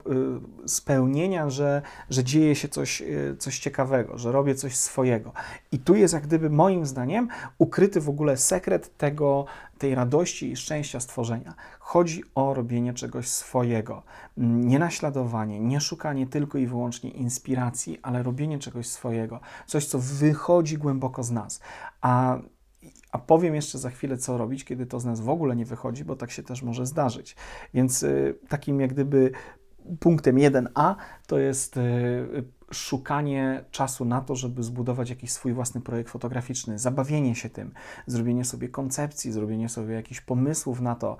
y, 0.65 0.69
spełnienia, 0.69 1.49
że, 1.49 1.81
że 2.09 2.23
dzieje 2.23 2.55
się 2.55 2.67
coś, 2.67 3.01
y, 3.01 3.35
coś 3.39 3.59
ciekawego, 3.59 4.17
że 4.17 4.31
robię 4.31 4.55
coś 4.55 4.75
swojego. 4.75 5.33
I 5.71 5.79
tu 5.79 5.95
jest, 5.95 6.13
jak 6.13 6.23
gdyby, 6.23 6.49
moim 6.49 6.85
zdaniem, 6.85 7.27
ukryty 7.57 8.01
w 8.01 8.09
ogóle 8.09 8.37
sekret 8.37 8.97
tego, 8.97 9.45
tej 9.83 9.95
radości 9.95 10.51
i 10.51 10.55
szczęścia 10.55 10.99
stworzenia. 10.99 11.53
Chodzi 11.79 12.23
o 12.35 12.53
robienie 12.53 12.93
czegoś 12.93 13.27
swojego. 13.27 14.03
Nie 14.37 14.79
naśladowanie, 14.79 15.59
nie 15.59 15.81
szukanie 15.81 16.27
tylko 16.27 16.57
i 16.57 16.67
wyłącznie 16.67 17.09
inspiracji, 17.09 17.99
ale 18.01 18.23
robienie 18.23 18.59
czegoś 18.59 18.87
swojego. 18.87 19.39
Coś, 19.67 19.85
co 19.85 19.99
wychodzi 19.99 20.77
głęboko 20.77 21.23
z 21.23 21.31
nas. 21.31 21.59
A 22.01 22.37
a 23.11 23.19
powiem 23.19 23.55
jeszcze 23.55 23.77
za 23.77 23.89
chwilę, 23.89 24.17
co 24.17 24.37
robić, 24.37 24.65
kiedy 24.65 24.85
to 24.85 24.99
z 24.99 25.05
nas 25.05 25.21
w 25.21 25.29
ogóle 25.29 25.55
nie 25.55 25.65
wychodzi, 25.65 26.05
bo 26.05 26.15
tak 26.15 26.31
się 26.31 26.43
też 26.43 26.61
może 26.61 26.85
zdarzyć. 26.85 27.35
Więc 27.73 28.03
y, 28.03 28.35
takim 28.49 28.79
jak 28.79 28.93
gdyby 28.93 29.31
punktem 29.99 30.35
1a 30.35 30.95
to 31.27 31.39
jest 31.39 31.77
y, 31.77 31.81
szukanie 32.73 33.63
czasu 33.71 34.05
na 34.05 34.21
to, 34.21 34.35
żeby 34.35 34.63
zbudować 34.63 35.09
jakiś 35.09 35.31
swój 35.31 35.53
własny 35.53 35.81
projekt 35.81 36.09
fotograficzny, 36.09 36.79
zabawienie 36.79 37.35
się 37.35 37.49
tym, 37.49 37.71
zrobienie 38.07 38.45
sobie 38.45 38.69
koncepcji, 38.69 39.31
zrobienie 39.31 39.69
sobie 39.69 39.95
jakichś 39.95 40.21
pomysłów 40.21 40.81
na 40.81 40.95
to, 40.95 41.17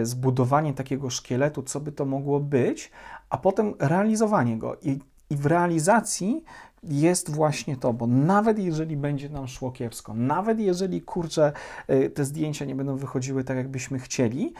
y, 0.00 0.06
zbudowanie 0.06 0.74
takiego 0.74 1.10
szkieletu, 1.10 1.62
co 1.62 1.80
by 1.80 1.92
to 1.92 2.04
mogło 2.04 2.40
być, 2.40 2.90
a 3.30 3.38
potem 3.38 3.74
realizowanie 3.78 4.58
go. 4.58 4.76
I, 4.82 4.98
i 5.30 5.36
w 5.36 5.46
realizacji 5.46 6.44
jest 6.82 7.30
właśnie 7.30 7.76
to, 7.76 7.92
bo 7.92 8.06
nawet 8.06 8.58
jeżeli 8.58 8.96
będzie 8.96 9.28
nam 9.28 9.48
szło 9.48 9.72
kiepsko, 9.72 10.14
nawet 10.14 10.60
jeżeli 10.60 11.02
kurczę, 11.02 11.52
y, 11.90 12.10
te 12.10 12.24
zdjęcia 12.24 12.64
nie 12.64 12.74
będą 12.74 12.96
wychodziły 12.96 13.44
tak, 13.44 13.56
jakbyśmy 13.56 13.98
chcieli, 13.98 14.54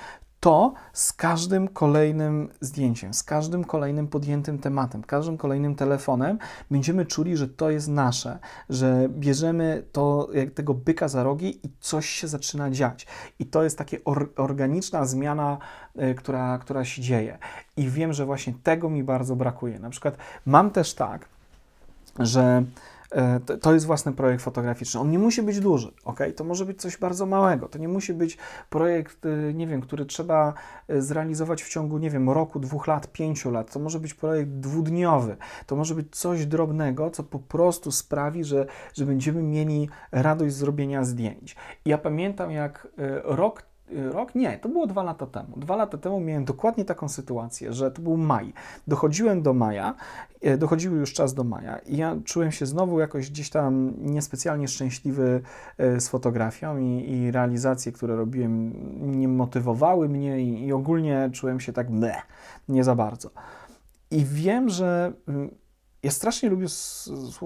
to 0.45 0.75
z 0.93 1.13
każdym 1.13 1.69
kolejnym 1.69 2.49
zdjęciem, 2.61 3.15
z 3.15 3.23
każdym 3.23 3.65
kolejnym 3.65 4.09
podjętym 4.09 4.59
tematem, 4.59 5.03
każdym 5.03 5.37
kolejnym 5.37 5.75
telefonem 5.75 6.39
będziemy 6.71 7.07
czuli, 7.07 7.37
że 7.37 7.49
to 7.49 7.71
jest 7.71 7.89
nasze, 7.89 8.39
że 8.69 9.09
bierzemy 9.09 9.83
to, 9.93 10.29
jak 10.35 10.51
tego 10.51 10.75
byka 10.75 11.09
za 11.09 11.23
rogi 11.23 11.67
i 11.67 11.71
coś 11.81 12.09
się 12.09 12.29
zaczyna 12.29 12.71
dziać. 12.71 13.07
I 13.39 13.47
to 13.47 13.63
jest 13.63 13.79
taka 13.79 13.97
or, 14.05 14.29
organiczna 14.37 15.05
zmiana, 15.05 15.59
y, 16.03 16.15
która, 16.15 16.59
która 16.59 16.85
się 16.85 17.03
dzieje. 17.03 17.39
I 17.77 17.89
wiem, 17.89 18.13
że 18.13 18.27
właśnie 18.27 18.55
tego 18.63 18.91
mi 18.91 19.05
bardzo 19.05 19.37
brakuje. 19.37 19.79
Na 19.79 19.91
przykład 19.91 20.17
mam 20.47 20.71
też 20.71 20.95
tak, 20.95 21.29
że 22.19 22.65
to 23.61 23.75
jest 23.75 23.87
własny 23.87 24.13
projekt 24.13 24.45
fotograficzny. 24.45 25.01
On 25.01 25.11
nie 25.11 25.19
musi 25.19 25.43
być 25.43 25.61
duży, 25.61 25.93
ok? 26.05 26.21
To 26.37 26.45
może 26.45 26.67
być 26.67 26.81
coś 26.81 26.97
bardzo 26.97 27.27
małego. 27.27 27.69
To 27.69 27.79
nie 27.79 27.89
musi 27.89 28.15
być 28.15 28.39
projekt, 28.71 29.27
e, 29.27 29.55
nie 29.55 29.67
wiem, 29.67 29.81
który 29.81 30.07
trzeba 30.07 30.55
e, 30.89 31.03
zrealizować 31.03 31.63
w 31.63 31.69
ciągu, 31.69 31.99
nie 31.99 32.11
wiem, 32.11 32.31
roku, 32.31 32.61
dwóch 32.61 32.87
lat, 32.87 33.13
pięciu 33.13 33.51
lat. 33.51 33.73
To 33.73 33.81
może 33.81 34.01
być 34.01 34.15
projekt 34.15 34.51
dwudniowy. 34.51 35.37
To 35.67 35.77
może 35.77 35.95
być 35.95 36.17
coś 36.17 36.47
drobnego, 36.47 37.11
co 37.11 37.23
po 37.23 37.39
prostu 37.39 37.91
sprawi, 37.91 38.45
że, 38.45 38.67
że 38.95 39.07
będziemy 39.07 39.43
mieli 39.43 39.89
radość 40.13 40.55
zrobienia 40.55 41.05
zdjęć. 41.05 41.57
Ja 41.85 41.99
pamiętam, 41.99 42.51
jak 42.51 42.89
rok 43.25 43.63
rok? 43.93 44.35
Nie, 44.35 44.59
to 44.59 44.69
było 44.69 44.87
dwa 44.87 45.03
lata 45.03 45.27
temu. 45.27 45.57
Dwa 45.57 45.77
lata 45.77 45.99
temu 45.99 46.21
miałem 46.21 46.45
dokładnie 46.45 46.85
taką 46.85 47.09
sytuację, 47.09 47.73
że 47.73 47.91
to 47.91 48.03
był 48.03 48.17
maj. 48.17 48.53
Dochodziłem 48.87 49.43
do 49.43 49.55
maja, 49.55 49.95
e, 50.41 50.59
dochodził 50.59 50.97
już 50.97 51.13
czas 51.13 51.35
do 51.35 51.45
maja 51.45 51.79
i 51.79 51.97
ja 51.97 52.17
czułem 52.25 52.53
się 52.53 52.67
znowu 52.67 53.01
jakoś 53.01 53.31
gdzieś 53.31 53.51
tam 53.51 53.95
niespecjalnie 53.99 54.69
szczęśliwy 54.69 55.43
e, 55.79 56.01
z 56.01 56.09
fotografią 56.09 56.79
i, 56.79 57.11
i 57.11 57.31
realizacje, 57.31 57.93
które 57.93 58.17
robiłem, 58.17 58.73
nie 59.19 59.29
motywowały 59.29 60.09
mnie 60.09 60.41
i, 60.41 60.67
i 60.67 60.73
ogólnie 60.73 61.31
czułem 61.33 61.61
się 61.61 61.73
tak 61.73 61.91
meh, 61.91 62.23
nie 62.69 62.85
za 62.85 62.95
bardzo. 62.95 63.31
I 64.11 64.25
wiem, 64.25 64.69
że 64.69 65.13
mm, 65.29 65.51
ja 66.03 66.11
strasznie 66.11 66.49
lubię 66.49 66.67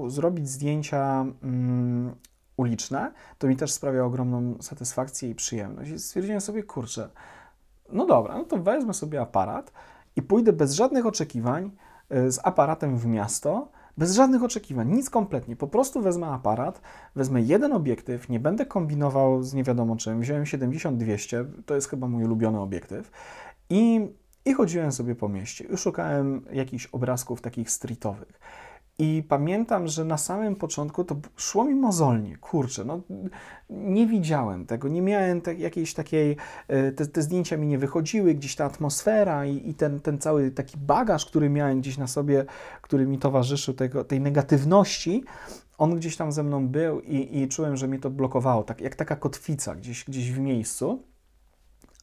zrobić 0.08 0.48
zdjęcia 0.48 1.26
mm, 1.42 2.14
uliczne, 2.58 3.12
to 3.38 3.46
mi 3.46 3.56
też 3.56 3.72
sprawia 3.72 4.04
ogromną 4.04 4.54
satysfakcję 4.60 5.30
i 5.30 5.34
przyjemność. 5.34 5.90
I 5.90 5.98
stwierdziłem 5.98 6.40
sobie, 6.40 6.62
kurczę, 6.62 7.08
no 7.92 8.06
dobra, 8.06 8.38
no 8.38 8.44
to 8.44 8.56
wezmę 8.56 8.94
sobie 8.94 9.20
aparat 9.20 9.72
i 10.16 10.22
pójdę 10.22 10.52
bez 10.52 10.72
żadnych 10.72 11.06
oczekiwań 11.06 11.70
y, 12.12 12.32
z 12.32 12.40
aparatem 12.42 12.98
w 12.98 13.06
miasto, 13.06 13.68
bez 13.98 14.14
żadnych 14.14 14.42
oczekiwań, 14.42 14.92
nic 14.92 15.10
kompletnie. 15.10 15.56
Po 15.56 15.66
prostu 15.66 16.00
wezmę 16.00 16.26
aparat, 16.26 16.80
wezmę 17.16 17.42
jeden 17.42 17.72
obiektyw, 17.72 18.28
nie 18.28 18.40
będę 18.40 18.66
kombinował 18.66 19.42
z 19.42 19.54
nie 19.54 19.64
wiadomo 19.64 19.96
czym. 19.96 20.20
Wziąłem 20.20 20.44
70-200, 20.44 21.44
to 21.66 21.74
jest 21.74 21.88
chyba 21.88 22.08
mój 22.08 22.24
ulubiony 22.24 22.60
obiektyw. 22.60 23.10
I, 23.70 24.08
I 24.44 24.54
chodziłem 24.54 24.92
sobie 24.92 25.14
po 25.14 25.28
mieście. 25.28 25.64
Już 25.64 25.80
szukałem 25.80 26.44
jakichś 26.52 26.86
obrazków 26.86 27.40
takich 27.40 27.70
streetowych. 27.70 28.40
I 29.00 29.22
pamiętam, 29.28 29.88
że 29.88 30.04
na 30.04 30.18
samym 30.18 30.56
początku 30.56 31.04
to 31.04 31.16
szło 31.36 31.64
mi 31.64 31.74
mozolnie, 31.74 32.36
kurczę, 32.36 32.84
no 32.84 33.00
nie 33.70 34.06
widziałem 34.06 34.66
tego, 34.66 34.88
nie 34.88 35.02
miałem 35.02 35.40
te, 35.40 35.54
jakiejś 35.54 35.94
takiej, 35.94 36.36
e, 36.68 36.92
te, 36.92 37.06
te, 37.06 37.22
zdjęcia 37.22 37.56
mi 37.56 37.66
nie 37.66 37.78
wychodziły, 37.78 38.34
gdzieś 38.34 38.56
ta 38.56 38.64
atmosfera 38.64 39.46
i, 39.46 39.70
i, 39.70 39.74
ten, 39.74 40.00
ten 40.00 40.18
cały 40.18 40.50
taki 40.50 40.78
bagaż, 40.78 41.26
który 41.26 41.50
miałem 41.50 41.80
gdzieś 41.80 41.98
na 41.98 42.06
sobie, 42.06 42.44
który 42.82 43.06
mi 43.06 43.18
towarzyszył, 43.18 43.74
tego, 43.74 44.04
tej 44.04 44.20
negatywności, 44.20 45.24
on 45.78 45.96
gdzieś 45.96 46.16
tam 46.16 46.32
ze 46.32 46.42
mną 46.42 46.68
był 46.68 47.00
i, 47.00 47.38
i 47.38 47.48
czułem, 47.48 47.76
że 47.76 47.88
mnie 47.88 47.98
to 47.98 48.10
blokowało, 48.10 48.62
tak 48.62 48.80
jak 48.80 48.94
taka 48.94 49.16
kotwica 49.16 49.74
gdzieś, 49.74 50.04
gdzieś 50.04 50.32
w 50.32 50.38
miejscu. 50.38 51.02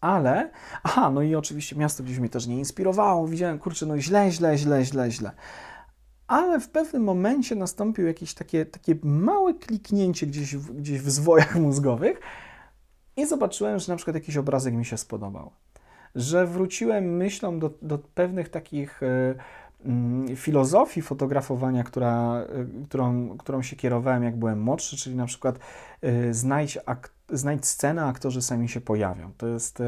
Ale, 0.01 0.51
aha, 0.83 1.09
no 1.09 1.21
i 1.21 1.35
oczywiście 1.35 1.75
miasto 1.75 2.03
gdzieś 2.03 2.19
mnie 2.19 2.29
też 2.29 2.47
nie 2.47 2.57
inspirowało, 2.57 3.27
widziałem, 3.27 3.59
kurczę, 3.59 3.85
no 3.85 3.99
źle, 3.99 4.31
źle, 4.31 4.57
źle, 4.57 4.85
źle, 4.85 5.11
źle 5.11 5.31
ale 6.27 6.59
w 6.59 6.69
pewnym 6.69 7.03
momencie 7.03 7.55
nastąpił 7.55 8.07
jakieś 8.07 8.33
takie, 8.33 8.65
takie 8.65 8.95
małe 9.03 9.53
kliknięcie 9.53 10.27
gdzieś 10.27 10.55
w, 10.55 10.73
gdzieś 10.73 11.01
w 11.01 11.09
zwojach 11.09 11.55
mózgowych 11.65 12.19
i 13.17 13.25
zobaczyłem, 13.25 13.79
że 13.79 13.91
na 13.91 13.95
przykład 13.95 14.15
jakiś 14.15 14.37
obrazek 14.37 14.73
mi 14.73 14.85
się 14.85 14.97
spodobał. 14.97 15.51
Że 16.15 16.47
wróciłem 16.47 17.17
myślą 17.17 17.59
do, 17.59 17.71
do 17.81 17.97
pewnych 17.97 18.49
takich 18.49 19.03
y, 19.03 19.35
y, 20.31 20.35
filozofii 20.35 21.01
fotografowania, 21.01 21.83
która, 21.83 22.45
y, 22.83 22.85
którą, 22.85 23.37
którą 23.37 23.61
się 23.61 23.75
kierowałem, 23.75 24.23
jak 24.23 24.35
byłem 24.35 24.61
młodszy, 24.61 24.97
czyli 24.97 25.15
na 25.15 25.25
przykład 25.25 25.59
znajdź, 26.31 26.77
ak, 26.85 27.14
znajdź 27.29 27.65
scenę, 27.65 28.05
aktorzy 28.05 28.41
sami 28.41 28.69
się 28.69 28.81
pojawią. 28.81 29.31
To 29.37 29.47
jest 29.47 29.81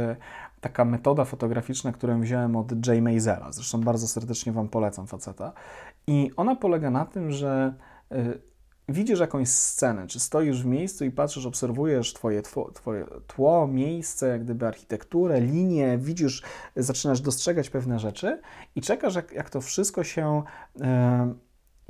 taka 0.62 0.86
metoda 0.86 1.26
fotograficzna, 1.26 1.92
którą 1.92 2.22
wziąłem 2.22 2.56
od 2.56 2.88
Jay 2.88 3.02
Mazera. 3.02 3.52
Zresztą 3.52 3.82
bardzo 3.82 4.08
serdecznie 4.08 4.52
Wam 4.52 4.70
polecam 4.70 5.08
faceta. 5.08 5.54
I 6.08 6.32
ona 6.38 6.56
polega 6.56 6.92
na 6.92 7.06
tym, 7.06 7.32
że 7.32 7.74
y, 8.12 8.42
widzisz 8.90 9.20
jakąś 9.20 9.50
scenę, 9.50 10.08
czy 10.08 10.20
stoisz 10.20 10.64
w 10.64 10.66
miejscu 10.66 11.06
i 11.06 11.12
patrzysz, 11.12 11.46
obserwujesz 11.46 12.14
twoje, 12.14 12.42
tło, 12.42 12.72
twoje 12.72 13.06
tło, 13.28 13.68
miejsce, 13.68 14.28
jak 14.28 14.44
gdyby 14.44 14.68
architekturę, 14.68 15.42
linię, 15.42 15.98
widzisz, 15.98 16.44
zaczynasz 16.76 17.22
dostrzegać 17.22 17.70
pewne 17.70 18.00
rzeczy 18.00 18.42
i 18.76 18.82
czekasz, 18.82 19.16
jak, 19.16 19.32
jak 19.32 19.50
to 19.50 19.62
wszystko 19.62 20.04
się 20.04 20.44
y, 20.76 20.82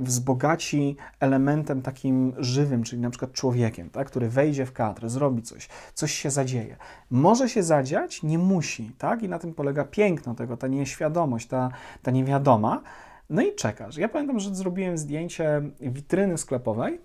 wzbogaci 0.00 0.96
elementem 1.20 1.82
takim 1.82 2.32
żywym, 2.38 2.82
czyli 2.82 3.02
na 3.02 3.10
przykład 3.10 3.32
człowiekiem, 3.32 3.90
tak, 3.90 4.06
który 4.06 4.28
wejdzie 4.28 4.66
w 4.66 4.72
kadr, 4.72 5.08
zrobi 5.08 5.42
coś, 5.42 5.68
coś 5.94 6.12
się 6.12 6.30
zadzieje. 6.30 6.76
Może 7.10 7.48
się 7.48 7.62
zadziać, 7.62 8.22
nie 8.22 8.38
musi, 8.38 8.90
tak? 8.98 9.22
I 9.22 9.28
na 9.28 9.38
tym 9.38 9.54
polega 9.54 9.84
piękno 9.84 10.34
tego, 10.34 10.56
ta 10.56 10.66
nieświadomość, 10.66 11.46
ta, 11.46 11.70
ta 12.02 12.10
niewiadoma. 12.10 12.82
No 13.30 13.42
i 13.42 13.54
czekasz. 13.54 13.96
Ja 13.96 14.08
pamiętam, 14.08 14.40
że 14.40 14.54
zrobiłem 14.54 14.98
zdjęcie 14.98 15.62
witryny 15.80 16.38
sklepowej, 16.38 17.00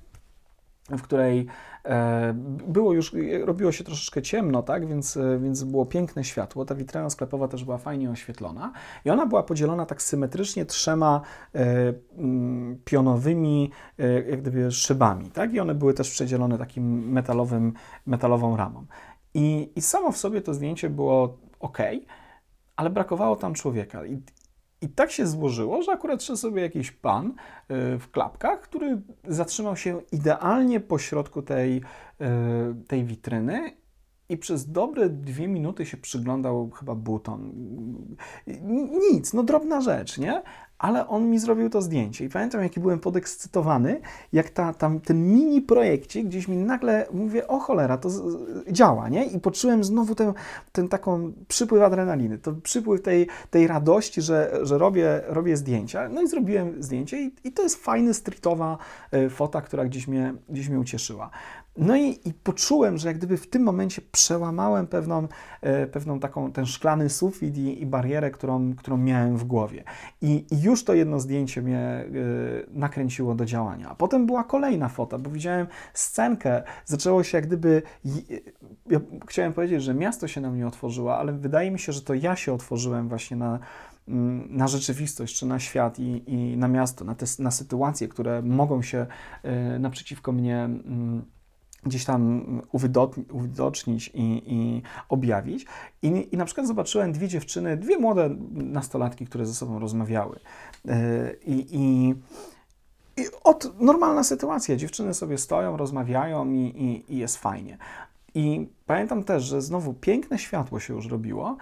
w 0.90 1.02
której 1.02 1.46
e, 1.86 2.34
było 2.68 2.94
już, 2.94 3.16
robiło 3.44 3.72
się 3.72 3.84
troszeczkę 3.84 4.22
ciemno, 4.22 4.64
tak, 4.64 4.88
więc, 4.88 5.18
e, 5.18 5.40
więc 5.40 5.64
było 5.64 5.86
piękne 5.86 6.24
światło. 6.24 6.66
Ta 6.66 6.76
witryna 6.76 7.10
sklepowa 7.10 7.48
też 7.48 7.64
była 7.64 7.78
fajnie 7.78 8.10
oświetlona 8.12 8.74
i 9.06 9.10
ona 9.10 9.26
była 9.26 9.44
podzielona 9.44 9.86
tak 9.86 10.02
symetrycznie 10.02 10.66
trzema 10.66 11.22
e, 11.56 11.94
mm, 12.18 12.80
pionowymi 12.86 13.72
jak 14.30 14.42
gdyby 14.42 14.72
szybami, 14.72 15.32
tak, 15.32 15.54
i 15.54 15.60
one 15.60 15.76
były 15.76 15.94
też 15.94 16.12
przedzielone 16.12 16.58
takim 16.58 17.12
metalowym, 17.12 17.74
metalową 18.06 18.58
ramą. 18.58 18.86
I, 19.34 19.72
I 19.76 19.82
samo 19.82 20.12
w 20.12 20.18
sobie 20.18 20.42
to 20.42 20.54
zdjęcie 20.54 20.90
było 20.90 21.38
ok, 21.60 21.78
ale 22.76 22.90
brakowało 22.90 23.36
tam 23.36 23.54
człowieka. 23.54 24.06
I, 24.06 24.22
i 24.84 24.90
tak 24.90 25.12
się 25.12 25.28
złożyło, 25.28 25.82
że 25.82 25.92
akurat 25.92 26.24
szedł 26.24 26.38
sobie 26.38 26.62
jakiś 26.62 26.92
pan 26.92 27.28
y, 27.28 27.34
w 28.00 28.12
klapkach, 28.12 28.62
który 28.62 29.02
zatrzymał 29.28 29.76
się 29.78 30.02
idealnie 30.12 30.80
po 30.80 31.00
środku 31.00 31.42
tej, 31.42 31.78
y, 31.78 31.84
tej 32.88 33.04
witryny 33.04 33.83
i 34.30 34.38
przez 34.38 34.72
dobre 34.72 35.10
dwie 35.10 35.48
minuty 35.48 35.86
się 35.86 35.98
przyglądał 35.98 36.70
chyba 36.70 36.96
buton. 36.96 37.52
Nic, 39.12 39.34
no 39.34 39.44
drobna 39.44 39.82
rzecz, 39.82 40.18
nie? 40.18 40.42
ale 40.84 41.08
on 41.08 41.30
mi 41.30 41.40
zrobił 41.40 41.70
to 41.70 41.82
zdjęcie. 41.82 42.26
I 42.26 42.30
pamiętam, 42.30 42.64
jaki 42.64 42.80
byłem 42.80 43.00
podekscytowany, 43.00 44.02
jak 44.34 44.50
ta, 44.50 44.74
tam, 44.74 45.00
ten 45.00 45.34
mini 45.34 45.62
projekcik 45.62 46.28
gdzieś 46.28 46.48
mi 46.48 46.58
nagle 46.58 47.06
mówię, 47.14 47.48
o 47.48 47.60
cholera, 47.60 47.98
to 47.98 48.10
z, 48.10 48.22
działa, 48.72 49.10
nie? 49.10 49.26
I 49.26 49.40
poczułem 49.40 49.84
znowu 49.84 50.16
ten, 50.16 50.34
ten 50.72 50.88
taką 50.88 51.34
przypływ 51.48 51.84
adrenaliny, 51.84 52.38
to 52.38 52.54
przypływ 52.54 53.02
tej, 53.02 53.28
tej 53.50 53.68
radości, 53.68 54.22
że, 54.22 54.60
że 54.62 54.78
robię, 54.78 55.22
robię 55.28 55.58
zdjęcia. 55.58 56.10
No 56.10 56.22
i 56.22 56.28
zrobiłem 56.28 56.84
zdjęcie 56.84 57.22
i, 57.22 57.36
i 57.44 57.52
to 57.52 57.64
jest 57.64 57.84
fajny, 57.84 58.14
streetowa 58.14 58.78
y, 59.14 59.30
fota, 59.30 59.62
która 59.62 59.86
gdzieś 59.86 60.08
mnie, 60.08 60.34
gdzieś 60.50 60.70
mnie 60.70 60.80
ucieszyła. 60.80 61.30
No 61.78 61.96
i, 61.96 62.20
i, 62.26 62.34
poczułem, 62.34 62.98
że 62.98 63.08
jak 63.08 63.18
gdyby 63.18 63.38
w 63.38 63.50
tym 63.50 63.64
momencie 63.64 64.02
przełamałem 64.12 64.88
pewną, 64.88 65.28
e, 65.62 65.88
pewną 65.88 66.20
taką, 66.20 66.52
ten 66.52 66.66
szklany 66.66 67.10
sufit 67.10 67.58
i, 67.58 67.82
i 67.82 67.86
barierę, 67.86 68.32
którą, 68.32 68.76
którą 68.76 68.98
miałem 68.98 69.38
w 69.38 69.44
głowie. 69.44 69.84
I, 70.22 70.46
I, 70.52 70.62
już 70.62 70.84
to 70.84 70.94
jedno 70.94 71.20
zdjęcie 71.20 71.62
mnie 71.62 71.80
e, 71.80 72.06
nakręciło 72.68 73.36
do 73.36 73.46
działania. 73.46 73.90
A 73.90 73.96
potem 73.96 74.26
była 74.26 74.44
kolejna 74.44 74.90
fota, 74.90 75.18
bo 75.18 75.30
widziałem 75.30 75.68
scenkę, 75.94 76.64
zaczęło 76.86 77.24
się 77.24 77.38
jak 77.38 77.48
gdyby, 77.48 77.82
ja 78.90 79.00
chciałem 79.28 79.54
powiedzieć, 79.54 79.84
że 79.84 79.94
miasto 79.94 80.28
się 80.28 80.42
na 80.42 80.52
mnie 80.52 80.68
otworzyło, 80.68 81.18
ale 81.18 81.34
wydaje 81.34 81.72
mi 81.72 81.80
się, 81.80 81.92
że 81.92 82.02
to 82.02 82.14
ja 82.14 82.36
się 82.36 82.54
otworzyłem 82.54 83.10
właśnie 83.10 83.38
na, 83.38 83.60
mm, 84.08 84.58
na 84.58 84.68
rzeczywistość, 84.68 85.40
czy 85.40 85.46
na 85.46 85.60
świat 85.60 86.00
i, 86.00 86.24
i 86.34 86.58
na 86.58 86.68
miasto, 86.68 87.06
na 87.06 87.16
te 87.16 87.26
na 87.40 87.52
sytuacje, 87.52 88.08
które 88.08 88.42
mogą 88.42 88.82
się 88.82 89.06
e, 89.44 89.80
naprzeciwko 89.80 90.32
mnie 90.32 90.58
mm, 90.64 91.34
gdzieś 91.86 92.06
tam 92.06 92.44
uwidocznić 93.32 94.12
i, 94.14 94.44
i 94.46 94.82
objawić. 95.10 95.66
I, 96.02 96.28
I 96.32 96.38
na 96.38 96.46
przykład 96.46 96.68
zobaczyłem 96.68 97.12
dwie 97.12 97.28
dziewczyny, 97.28 97.78
dwie 97.78 98.00
młode 98.00 98.30
nastolatki, 98.52 99.26
które 99.26 99.46
ze 99.46 99.54
sobą 99.54 99.80
rozmawiały. 99.80 100.40
E, 100.88 101.34
I, 101.46 101.68
i, 101.72 102.16
i 103.22 103.26
od 103.44 103.80
normalna 103.80 104.24
sytuacja. 104.24 104.76
Dziewczyny 104.76 105.14
sobie 105.14 105.38
stoją, 105.38 105.78
rozmawiają 105.78 106.52
i, 106.52 107.04
i, 107.10 107.18
jest 107.18 107.38
fajnie. 107.38 107.78
I 108.36 108.68
pamiętam 108.86 109.24
też, 109.24 109.44
że 109.44 109.62
znowu 109.62 109.94
piękne 109.94 110.40
światło 110.40 110.80
się 110.80 110.94
już 110.94 111.08
robiło, 111.08 111.58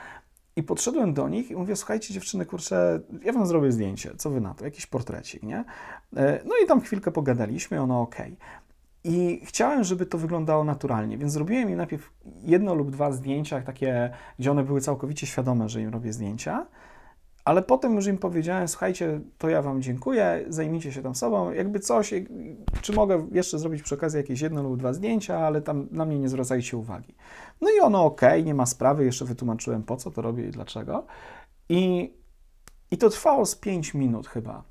i 0.56 0.64
podszedłem 0.64 1.14
do 1.14 1.30
nich 1.30 1.52
i 1.52 1.56
mówię, 1.56 1.76
słuchajcie 1.76 2.14
dziewczyny, 2.14 2.46
kurczę, 2.46 3.00
ja 3.24 3.34
wam 3.34 3.48
zrobię 3.48 3.72
zdjęcie, 3.72 4.12
co 4.18 4.30
wy 4.30 4.42
na 4.42 4.54
to, 4.54 4.66
jakiś 4.66 4.86
portrecik, 4.86 5.44
nie? 5.44 5.66
E, 6.16 6.40
no 6.46 6.52
i 6.64 6.68
tam 6.68 6.82
chwilkę 6.82 7.12
pogadaliśmy, 7.12 7.82
ono 7.82 8.02
ok. 8.02 8.16
I 9.04 9.42
chciałem, 9.46 9.84
żeby 9.84 10.06
to 10.06 10.18
wyglądało 10.18 10.64
naturalnie, 10.64 11.18
więc 11.18 11.32
zrobiłem 11.34 11.70
im 11.70 11.78
najpierw 11.78 12.14
jedno 12.44 12.76
lub 12.76 12.92
dwa 12.92 13.12
zdjęcia, 13.12 13.62
takie, 13.62 14.12
gdzie 14.40 14.52
one 14.52 14.64
były 14.64 14.82
całkowicie 14.82 15.28
świadome, 15.28 15.70
że 15.70 15.82
im 15.82 15.90
robię 15.90 16.14
zdjęcia, 16.14 16.68
ale 17.46 17.62
potem 17.62 17.96
już 17.96 18.08
im 18.08 18.18
powiedziałem, 18.18 18.68
słuchajcie, 18.68 19.22
to 19.38 19.50
ja 19.50 19.62
Wam 19.62 19.82
dziękuję, 19.82 20.46
zajmijcie 20.50 20.92
się 20.92 21.02
tam 21.02 21.16
sobą, 21.16 21.52
jakby 21.52 21.80
coś, 21.80 22.14
czy 22.82 22.94
mogę 22.94 23.28
jeszcze 23.32 23.60
zrobić 23.60 23.84
przy 23.84 23.96
okazji 23.96 24.18
jakieś 24.18 24.42
jedno 24.42 24.64
lub 24.64 24.78
dwa 24.78 24.94
zdjęcia, 24.94 25.40
ale 25.40 25.62
tam 25.62 25.88
na 25.92 26.06
mnie 26.06 26.20
nie 26.20 26.30
zwracajcie 26.30 26.78
uwagi. 26.78 27.16
No 27.62 27.70
i 27.78 27.80
ono 27.80 28.06
ok, 28.06 28.22
nie 28.44 28.54
ma 28.54 28.66
sprawy, 28.66 29.06
jeszcze 29.06 29.26
wytłumaczyłem 29.26 29.84
po 29.84 29.98
co 29.98 30.12
to 30.12 30.22
robię 30.22 30.48
i 30.48 30.52
dlaczego. 30.52 31.06
I, 31.70 32.14
i 32.92 32.98
to 32.98 33.10
trwało 33.10 33.46
z 33.46 33.56
5 33.56 33.94
minut 33.94 34.28
chyba 34.28 34.64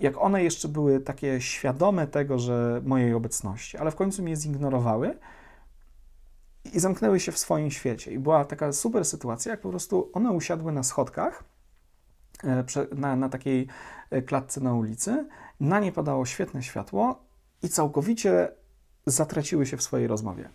jak 0.00 0.18
one 0.18 0.44
jeszcze 0.44 0.68
były 0.68 1.00
takie 1.00 1.40
świadome 1.40 2.06
tego, 2.06 2.38
że 2.38 2.80
mojej 2.84 3.14
obecności, 3.14 3.78
ale 3.78 3.90
w 3.90 3.96
końcu 3.96 4.22
mnie 4.22 4.36
zignorowały 4.36 5.18
i 6.72 6.80
zamknęły 6.80 7.20
się 7.20 7.32
w 7.32 7.38
swoim 7.38 7.70
świecie. 7.70 8.12
I 8.12 8.18
była 8.18 8.44
taka 8.44 8.72
super 8.72 9.04
sytuacja, 9.04 9.50
jak 9.50 9.60
po 9.60 9.70
prostu 9.70 10.10
one 10.12 10.30
usiadły 10.30 10.72
na 10.72 10.82
schodkach 10.82 11.44
e, 12.44 12.64
na, 12.94 13.16
na 13.16 13.28
takiej 13.28 13.68
e, 14.10 14.22
klatce 14.22 14.60
na 14.60 14.74
ulicy, 14.74 15.26
na 15.60 15.80
nie 15.80 15.92
padało 15.92 16.26
świetne 16.26 16.62
światło 16.62 17.24
i 17.62 17.68
całkowicie 17.68 18.52
zatraciły 19.06 19.66
się 19.66 19.76
w 19.76 19.82
swojej 19.82 20.06
rozmowie. 20.06 20.48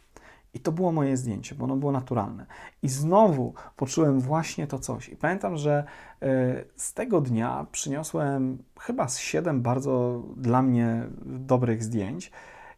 I 0.53 0.59
to 0.59 0.71
było 0.71 0.91
moje 0.91 1.17
zdjęcie, 1.17 1.55
bo 1.55 1.63
ono 1.63 1.75
było 1.75 1.91
naturalne. 1.91 2.45
I 2.81 2.89
znowu 2.89 3.53
poczułem 3.75 4.19
właśnie 4.19 4.67
to 4.67 4.79
coś. 4.79 5.09
I 5.09 5.15
pamiętam, 5.15 5.57
że 5.57 5.83
e, 6.21 6.63
z 6.75 6.93
tego 6.93 7.21
dnia 7.21 7.65
przyniosłem 7.71 8.63
chyba 8.79 9.07
z 9.07 9.17
siedem 9.17 9.61
bardzo 9.61 10.23
dla 10.37 10.61
mnie 10.61 11.03
dobrych 11.25 11.83
zdjęć. 11.83 12.31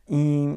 I, 0.07 0.47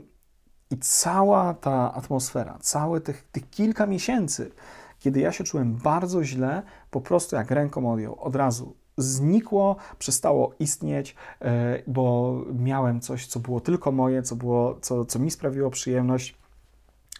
i 0.70 0.78
cała 0.78 1.54
ta 1.54 1.94
atmosfera, 1.94 2.58
całe 2.60 3.00
tych, 3.00 3.28
tych 3.32 3.50
kilka 3.50 3.86
miesięcy, 3.86 4.50
kiedy 4.98 5.20
ja 5.20 5.32
się 5.32 5.44
czułem 5.44 5.74
bardzo 5.74 6.24
źle, 6.24 6.62
po 6.90 7.00
prostu 7.00 7.36
jak 7.36 7.50
ręką 7.50 7.92
odjął, 7.92 8.20
od 8.20 8.36
razu 8.36 8.76
znikło, 8.96 9.76
przestało 9.98 10.54
istnieć, 10.58 11.16
e, 11.40 11.82
bo 11.86 12.34
miałem 12.54 13.00
coś, 13.00 13.26
co 13.26 13.40
było 13.40 13.60
tylko 13.60 13.92
moje, 13.92 14.22
co, 14.22 14.36
było, 14.36 14.78
co, 14.80 15.04
co 15.04 15.18
mi 15.18 15.30
sprawiło 15.30 15.70
przyjemność 15.70 16.38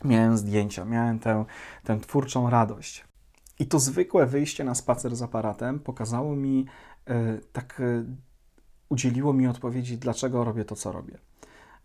miałem 0.04 0.36
zdjęcia, 0.36 0.84
miałem 0.84 1.18
tę, 1.18 1.44
tę 1.84 2.00
twórczą 2.00 2.50
radość. 2.50 3.04
I 3.58 3.66
to 3.66 3.78
zwykłe 3.78 4.26
wyjście 4.26 4.64
na 4.64 4.74
spacer 4.74 5.16
z 5.16 5.22
aparatem 5.22 5.80
pokazało 5.80 6.36
mi, 6.36 6.66
e, 7.06 7.38
tak 7.52 7.80
e, 7.80 8.04
udzieliło 8.88 9.32
mi 9.32 9.46
odpowiedzi, 9.46 9.98
dlaczego 9.98 10.44
robię 10.44 10.64
to, 10.64 10.76
co 10.76 10.92
robię. 10.92 11.18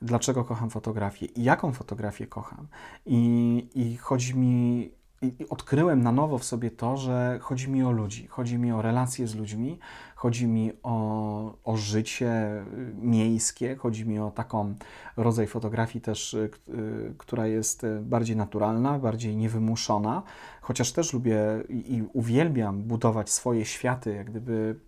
Dlaczego 0.01 0.43
kocham 0.43 0.69
fotografię 0.69 1.25
i 1.25 1.43
jaką 1.43 1.71
fotografię 1.71 2.27
kocham. 2.27 2.67
I, 3.05 3.69
i 3.75 3.97
chodzi 3.97 4.35
mi 4.35 4.91
i 5.23 5.49
odkryłem 5.49 6.03
na 6.03 6.11
nowo 6.11 6.37
w 6.37 6.43
sobie 6.43 6.71
to, 6.71 6.97
że 6.97 7.39
chodzi 7.41 7.69
mi 7.69 7.83
o 7.83 7.91
ludzi, 7.91 8.27
chodzi 8.27 8.57
mi 8.57 8.71
o 8.71 8.81
relacje 8.81 9.27
z 9.27 9.35
ludźmi, 9.35 9.79
chodzi 10.15 10.47
mi 10.47 10.71
o, 10.83 11.57
o 11.63 11.77
życie 11.77 12.63
y, 12.77 12.93
miejskie, 13.01 13.75
chodzi 13.75 14.05
mi 14.05 14.19
o 14.19 14.31
taką 14.31 14.75
rodzaj 15.17 15.47
fotografii 15.47 16.01
też, 16.01 16.33
y, 16.33 16.49
y, 16.69 17.13
która 17.17 17.47
jest 17.47 17.85
bardziej 18.01 18.35
naturalna, 18.35 18.99
bardziej 18.99 19.35
niewymuszona, 19.35 20.23
chociaż 20.61 20.91
też 20.91 21.13
lubię 21.13 21.39
i, 21.69 22.03
uwielbiam 22.13 22.83
budować 22.83 23.29
swoje 23.31 23.65
światy, 23.65 24.13
jak 24.15 24.29
gdyby 24.29 24.79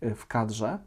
w 0.00 0.26
kadrze 0.26 0.78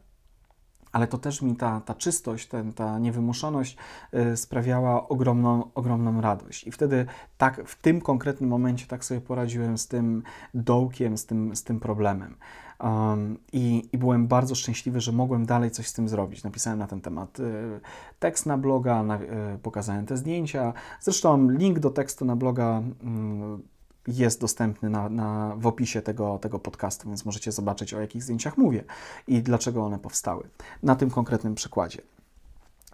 ale 0.92 1.06
to 1.06 1.18
też 1.18 1.42
mi 1.42 1.56
ta, 1.56 1.80
ta 1.80 1.94
czystość, 1.94 2.48
ten, 2.48 2.72
ta 2.72 2.98
niewymuszoność 2.98 3.76
y, 4.14 4.36
sprawiała 4.36 5.08
ogromną, 5.08 5.70
ogromną 5.74 6.20
radość. 6.20 6.66
I 6.66 6.72
wtedy 6.72 7.06
tak 7.38 7.68
w 7.68 7.82
tym 7.82 8.00
konkretnym 8.00 8.50
momencie 8.50 8.86
tak 8.86 9.04
sobie 9.04 9.20
poradziłem 9.20 9.78
z 9.78 9.88
tym 9.88 10.22
dołkiem, 10.54 11.18
z 11.18 11.26
tym, 11.26 11.56
z 11.56 11.64
tym 11.64 11.80
problemem. 11.80 12.36
Um, 12.80 13.38
i, 13.52 13.88
i, 13.92 13.98
byłem 13.98 14.26
bardzo 14.26 14.54
szczęśliwy, 14.54 15.00
że 15.00 15.12
mogłem 15.12 15.46
dalej 15.46 15.70
coś 15.70 15.86
z 15.86 15.92
tym 15.92 16.08
zrobić. 16.08 16.44
Napisałem 16.44 16.78
na 16.78 16.86
ten 16.86 17.00
temat 17.00 17.40
y, 17.40 17.80
tekst 18.18 18.46
na 18.46 18.58
bloga, 18.58 19.02
na, 19.02 19.20
y, 19.20 19.58
pokazałem 19.62 20.06
te 20.06 20.16
zdjęcia. 20.16 20.72
Zresztą 21.00 21.50
link 21.50 21.78
do 21.78 21.90
tekstu 21.90 22.24
na 22.24 22.36
bloga 22.36 22.82
y, 22.82 23.77
jest 24.08 24.40
dostępny 24.40 24.90
na, 24.90 25.08
na, 25.08 25.54
w 25.56 25.66
opisie 25.66 26.02
tego, 26.02 26.38
tego 26.38 26.58
podcastu, 26.58 27.08
więc 27.08 27.24
możecie 27.24 27.52
zobaczyć, 27.52 27.94
o 27.94 28.00
jakich 28.00 28.22
zdjęciach 28.22 28.58
mówię 28.58 28.84
i 29.26 29.42
dlaczego 29.42 29.84
one 29.84 29.98
powstały. 29.98 30.48
Na 30.82 30.96
tym 30.96 31.10
konkretnym 31.10 31.54
przykładzie. 31.54 32.02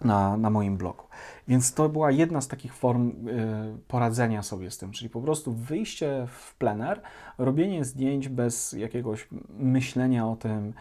Na, 0.01 0.37
na 0.37 0.49
moim 0.49 0.77
blogu. 0.77 1.03
Więc 1.47 1.73
to 1.73 1.89
była 1.89 2.11
jedna 2.11 2.41
z 2.41 2.47
takich 2.47 2.73
form 2.73 3.27
y, 3.27 3.77
poradzenia 3.87 4.43
sobie 4.43 4.71
z 4.71 4.77
tym, 4.77 4.91
czyli 4.91 5.09
po 5.09 5.21
prostu 5.21 5.53
wyjście 5.53 6.27
w 6.31 6.55
plener, 6.55 7.01
robienie 7.37 7.85
zdjęć 7.85 8.29
bez 8.29 8.73
jakiegoś 8.73 9.27
myślenia 9.49 10.27
o 10.27 10.35
tym, 10.35 10.73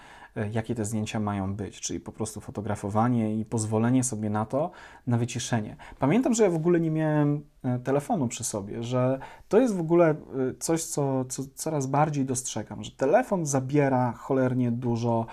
jakie 0.53 0.75
te 0.75 0.85
zdjęcia 0.85 1.21
mają 1.21 1.57
być, 1.57 1.81
czyli 1.81 2.01
po 2.01 2.13
prostu 2.13 2.41
fotografowanie 2.41 3.37
i 3.37 3.45
pozwolenie 3.45 4.05
sobie 4.05 4.31
na 4.31 4.47
to, 4.47 4.71
na 5.07 5.19
wyciszenie. 5.19 5.77
Pamiętam, 5.99 6.35
że 6.35 6.45
ja 6.45 6.51
w 6.51 6.55
ogóle 6.55 6.81
nie 6.81 6.91
miałem 6.91 7.45
e, 7.63 7.79
telefonu 7.79 8.29
przy 8.29 8.45
sobie, 8.45 8.83
że 8.83 9.19
to 9.49 9.61
jest 9.61 9.77
w 9.77 9.81
ogóle 9.81 10.11
e, 10.11 10.17
coś, 10.59 10.85
co, 10.85 11.25
co 11.25 11.43
coraz 11.55 11.87
bardziej 11.87 12.25
dostrzegam, 12.25 12.85
że 12.85 12.91
telefon 12.91 13.47
zabiera 13.47 14.13
cholernie 14.13 14.73
dużo 14.73 15.27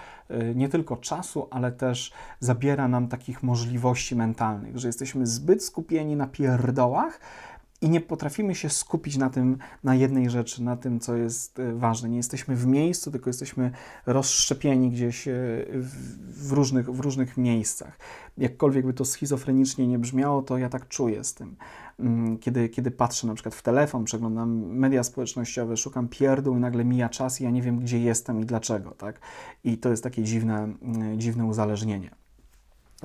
nie 0.56 0.70
tylko 0.70 0.98
czasu, 0.98 1.48
ale 1.52 1.72
też 1.72 2.12
zabiera 2.40 2.88
nam 2.88 3.08
takich 3.08 3.44
możliwości 3.44 4.16
mentalnych, 4.16 4.78
że 4.78 4.88
jesteśmy 4.88 5.28
zbyt 5.28 5.64
skupieni 5.64 6.16
na 6.16 6.28
pierdołach, 6.28 7.20
i 7.82 7.89
nie 7.89 8.02
potrafimy 8.02 8.56
się 8.56 8.70
skupić 8.70 9.17
na 9.17 9.30
tym, 9.30 9.58
na 9.84 9.96
jednej 9.96 10.30
rzeczy, 10.30 10.63
na 10.63 10.78
tym, 10.78 11.00
co 11.00 11.15
jest 11.15 11.60
e, 11.60 11.74
ważne. 11.74 12.10
Nie 12.10 12.17
jesteśmy 12.17 12.56
w 12.56 12.67
miejscu, 12.67 13.12
tylko 13.12 13.30
jesteśmy 13.30 13.72
rozszczepieni 14.06 14.91
gdzieś 14.91 15.28
e, 15.28 15.32
w 16.20 16.52
różnych, 16.52 16.89
w 16.91 17.00
różnych 17.00 17.38
miejscach. 17.38 18.00
Jakkolwiek 18.38 18.86
by 18.86 18.94
to 18.94 19.06
schizofrenicznie 19.06 19.88
nie 19.88 20.00
brzmiało, 20.00 20.41
to 20.41 20.58
ja 20.58 20.70
tak 20.70 20.88
czuję 20.88 21.24
z 21.24 21.34
tym. 21.34 21.56
Mm, 22.00 22.38
kiedy, 22.38 22.70
kiedy 22.70 22.91
patrzę 22.91 23.28
na 23.28 23.34
przykład 23.34 23.56
w 23.56 23.62
telefon, 23.62 24.06
przeglądam 24.06 24.50
media 24.65 25.04
społecznościowe, 25.04 25.78
szukam 25.78 26.08
pierdół 26.08 26.58
i 26.58 26.60
nagle 26.60 26.86
mija 26.86 27.10
czas 27.10 27.41
i 27.41 27.44
ja 27.44 27.50
nie 27.50 27.62
wiem, 27.62 27.80
gdzie 27.80 28.00
jestem 28.00 28.41
i 28.41 28.46
dlaczego, 28.46 28.91
tak? 28.91 29.20
I 29.63 29.78
to 29.78 29.89
jest 29.89 30.04
takie 30.04 30.24
dziwne, 30.24 30.74
mm, 30.82 31.20
dziwne 31.20 31.46
uzależnienie. 31.46 32.22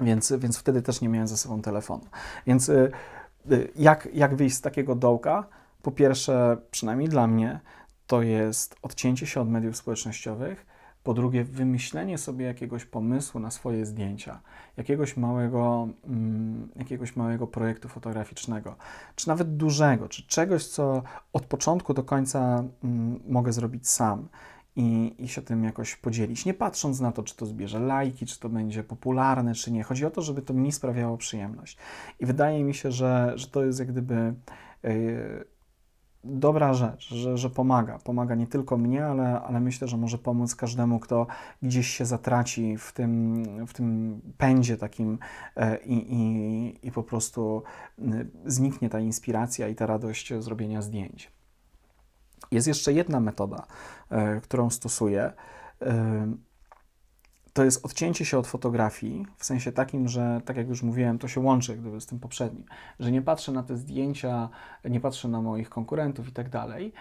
Więc, 0.03 0.33
więc 0.39 0.59
wtedy 0.59 0.83
też 0.83 1.01
nie 1.01 1.09
miałem 1.09 1.29
ze 1.29 1.37
sobą 1.37 1.63
telefonu. 1.63 2.05
Więc 2.47 2.69
e, 2.69 2.91
jak, 3.77 4.09
jak 4.13 4.35
wyjść 4.35 4.57
z 4.57 4.61
takiego 4.61 4.95
dołka? 4.95 5.47
Po 5.83 5.93
pierwsze, 5.93 6.57
przynajmniej 6.71 7.09
dla 7.09 7.27
mnie, 7.27 7.61
to 8.07 8.23
jest 8.23 8.77
odcięcie 8.83 9.27
się 9.27 9.41
od 9.41 9.49
mediów 9.49 9.77
społecznościowych. 9.77 10.67
Po 11.03 11.15
drugie, 11.15 11.45
wymyślenie 11.45 12.19
sobie 12.19 12.47
jakiegoś 12.47 12.85
pomysłu 12.85 13.41
na 13.41 13.51
swoje 13.51 13.87
zdjęcia, 13.87 14.41
jakiegoś 14.77 15.17
małego, 15.17 15.89
mm, 16.05 16.69
jakiegoś 16.77 17.17
małego 17.17 17.47
projektu 17.47 17.89
fotograficznego, 17.89 18.77
czy 19.17 19.29
nawet 19.29 19.57
dużego, 19.57 20.09
czy 20.09 20.27
czegoś, 20.27 20.67
co 20.67 21.03
od 21.33 21.47
początku 21.47 21.95
do 21.95 22.03
końca 22.03 22.65
mm, 22.85 23.21
mogę 23.29 23.53
zrobić 23.53 23.89
sam 23.89 24.29
i, 24.77 25.15
i 25.19 25.29
się 25.29 25.43
tym 25.43 25.65
jakoś 25.65 25.97
podzielić. 25.97 26.45
Nie 26.45 26.55
patrząc 26.55 27.01
na 27.01 27.13
to, 27.13 27.23
czy 27.23 27.37
to 27.37 27.47
zbierze 27.47 27.81
lajki, 27.81 28.27
czy 28.27 28.41
to 28.41 28.49
będzie 28.49 28.85
popularne, 28.85 29.55
czy 29.55 29.73
nie. 29.73 29.83
Chodzi 29.83 30.07
o 30.07 30.11
to, 30.11 30.23
żeby 30.23 30.43
to 30.43 30.55
mi 30.55 30.73
sprawiało 30.73 31.17
przyjemność. 31.17 31.77
I 32.21 32.27
wydaje 32.27 32.65
mi 32.65 32.75
się, 32.75 32.93
że, 32.93 33.33
że 33.37 33.47
to 33.47 33.65
jest 33.65 33.79
jak 33.79 33.89
gdyby. 33.89 34.35
Yy, 34.83 35.45
dobra 36.25 36.75
rzecz, 36.75 37.09
że, 37.09 37.39
że 37.39 37.51
pomaga. 37.51 37.99
Pomaga 37.99 38.35
nie 38.35 38.47
tylko 38.47 38.77
mnie, 38.77 39.07
ale, 39.07 39.41
ale 39.41 39.61
myślę, 39.61 39.89
że 39.89 39.97
może 39.97 40.19
pomóc 40.19 40.55
każdemu, 40.55 41.01
kto 41.01 41.27
gdzieś 41.63 41.87
się 41.87 42.07
zatraci 42.07 42.77
w 42.79 42.93
tym, 42.93 43.45
w 43.67 43.73
tym 43.73 44.21
pędzie 44.39 44.77
takim 44.77 45.19
e, 45.57 45.79
i, 45.85 46.79
i, 46.83 46.93
po 46.93 47.03
prostu 47.03 47.63
zniknie 48.47 48.91
ta 48.91 49.01
inspiracja 49.01 49.69
i 49.69 49.75
ta 49.75 49.87
radość 49.87 50.33
zrobienia 50.39 50.83
zdjęć. 50.83 51.36
Jest 52.51 52.67
jeszcze 52.69 52.93
jedna 52.93 53.21
metoda, 53.21 53.67
e, 54.11 54.41
którą 54.41 54.71
stosuję. 54.71 55.33
E, 55.83 56.33
to 57.53 57.65
jest 57.65 57.85
odcięcie 57.85 58.25
się 58.25 58.39
od 58.39 58.47
fotografii, 58.47 59.27
w 59.37 59.45
sensie 59.45 59.73
takim, 59.73 60.09
że 60.09 60.41
tak 60.45 60.57
jak 60.57 60.69
już 60.69 60.83
mówiłem, 60.83 61.19
to 61.19 61.29
się 61.29 61.41
łączy 61.41 61.77
gdyby 61.77 62.01
z 62.01 62.07
tym 62.07 62.21
poprzednim, 62.21 62.65
że 63.01 63.13
nie 63.13 63.23
patrzę 63.23 63.53
na 63.53 63.63
te 63.63 63.77
zdjęcia, 63.77 64.49
nie 64.85 65.01
patrzę 65.01 65.29
na 65.29 65.43
moich 65.43 65.69
konkurentów 65.69 66.29
i 66.29 66.33
tak 66.33 66.49
dalej, 66.49 66.93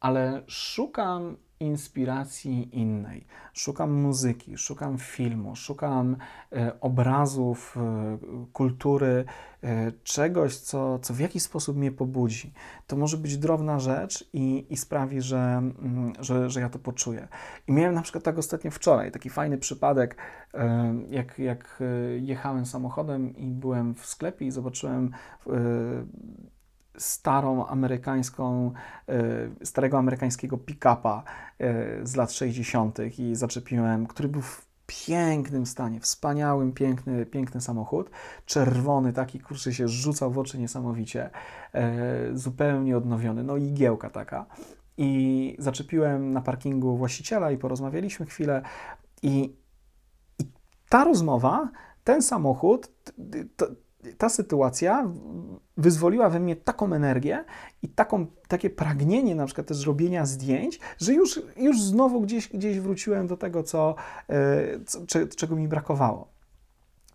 ale 0.00 0.42
szukam 0.46 1.36
inspiracji 1.60 2.78
innej. 2.78 3.26
Szukam 3.52 3.92
muzyki, 3.92 4.58
szukam 4.58 4.98
filmu, 4.98 5.56
szukam 5.56 6.16
e, 6.52 6.80
obrazów, 6.80 7.76
e, 7.76 8.18
kultury, 8.52 9.24
e, 9.62 9.92
czegoś, 9.92 10.56
co, 10.56 10.98
co 10.98 11.14
w 11.14 11.20
jakiś 11.20 11.42
sposób 11.42 11.76
mnie 11.76 11.92
pobudzi. 11.92 12.52
To 12.86 12.96
może 12.96 13.16
być 13.16 13.38
drobna 13.38 13.78
rzecz 13.78 14.28
i, 14.32 14.66
i 14.70 14.76
sprawi, 14.76 15.20
że, 15.20 15.38
mm, 15.38 16.12
że, 16.20 16.50
że 16.50 16.60
ja 16.60 16.68
to 16.68 16.78
poczuję. 16.78 17.28
I 17.68 17.72
miałem 17.72 17.94
na 17.94 18.02
przykład 18.02 18.24
tak 18.24 18.38
ostatnio 18.38 18.70
wczoraj, 18.70 19.12
taki 19.12 19.30
fajny 19.30 19.58
przypadek, 19.58 20.16
jak, 21.10 21.38
jak 21.38 21.82
jechałem 22.20 22.66
samochodem 22.66 23.36
i 23.36 23.46
byłem 23.46 23.94
w 23.94 24.06
sklepie 24.06 24.46
i 24.46 24.50
zobaczyłem 24.50 25.10
starą 27.00 27.66
amerykańską, 27.66 28.72
e, 29.08 29.64
starego 29.64 29.98
amerykańskiego 29.98 30.58
pick-upa 30.58 31.22
e, 31.58 32.06
z 32.06 32.16
lat 32.16 32.32
60. 32.32 32.98
i 33.18 33.34
zaczepiłem, 33.34 34.06
który 34.06 34.28
był 34.28 34.42
w 34.42 34.70
pięknym 35.06 35.66
stanie, 35.66 36.00
wspaniałym, 36.00 36.72
piękny, 36.72 37.26
piękny 37.26 37.60
samochód, 37.60 38.10
czerwony, 38.46 39.12
taki 39.12 39.40
kurczę 39.40 39.72
się 39.74 39.88
rzucał 39.88 40.30
w 40.30 40.38
oczy 40.38 40.58
niesamowicie, 40.58 41.30
e, 41.74 41.90
zupełnie 42.34 42.96
odnowiony, 42.96 43.42
no 43.42 43.56
i 43.56 43.72
giełka 43.72 44.10
taka. 44.10 44.46
I 44.96 45.56
zaczepiłem 45.58 46.32
na 46.32 46.40
parkingu 46.40 46.96
właściciela 46.96 47.50
i 47.50 47.58
porozmawialiśmy 47.58 48.26
chwilę 48.26 48.62
i, 49.22 49.56
i 50.38 50.44
ta 50.88 51.04
rozmowa, 51.04 51.68
ten 52.04 52.22
samochód, 52.22 52.92
to, 53.56 53.66
ta 54.18 54.28
sytuacja 54.28 55.10
wyzwoliła 55.76 56.30
we 56.30 56.40
mnie 56.40 56.56
taką 56.56 56.92
energię 56.92 57.44
i 57.82 57.88
taką, 57.88 58.26
takie 58.48 58.70
pragnienie 58.70 59.34
na 59.34 59.46
przykład 59.46 59.66
też 59.66 59.76
zrobienia 59.76 60.26
zdjęć, 60.26 60.80
że 60.98 61.12
już, 61.12 61.42
już 61.56 61.82
znowu 61.82 62.20
gdzieś, 62.20 62.48
gdzieś 62.48 62.80
wróciłem 62.80 63.26
do 63.26 63.36
tego, 63.36 63.62
co, 63.62 63.94
e, 64.28 64.84
co, 64.86 65.00
czego 65.36 65.56
mi 65.56 65.68
brakowało. 65.68 66.39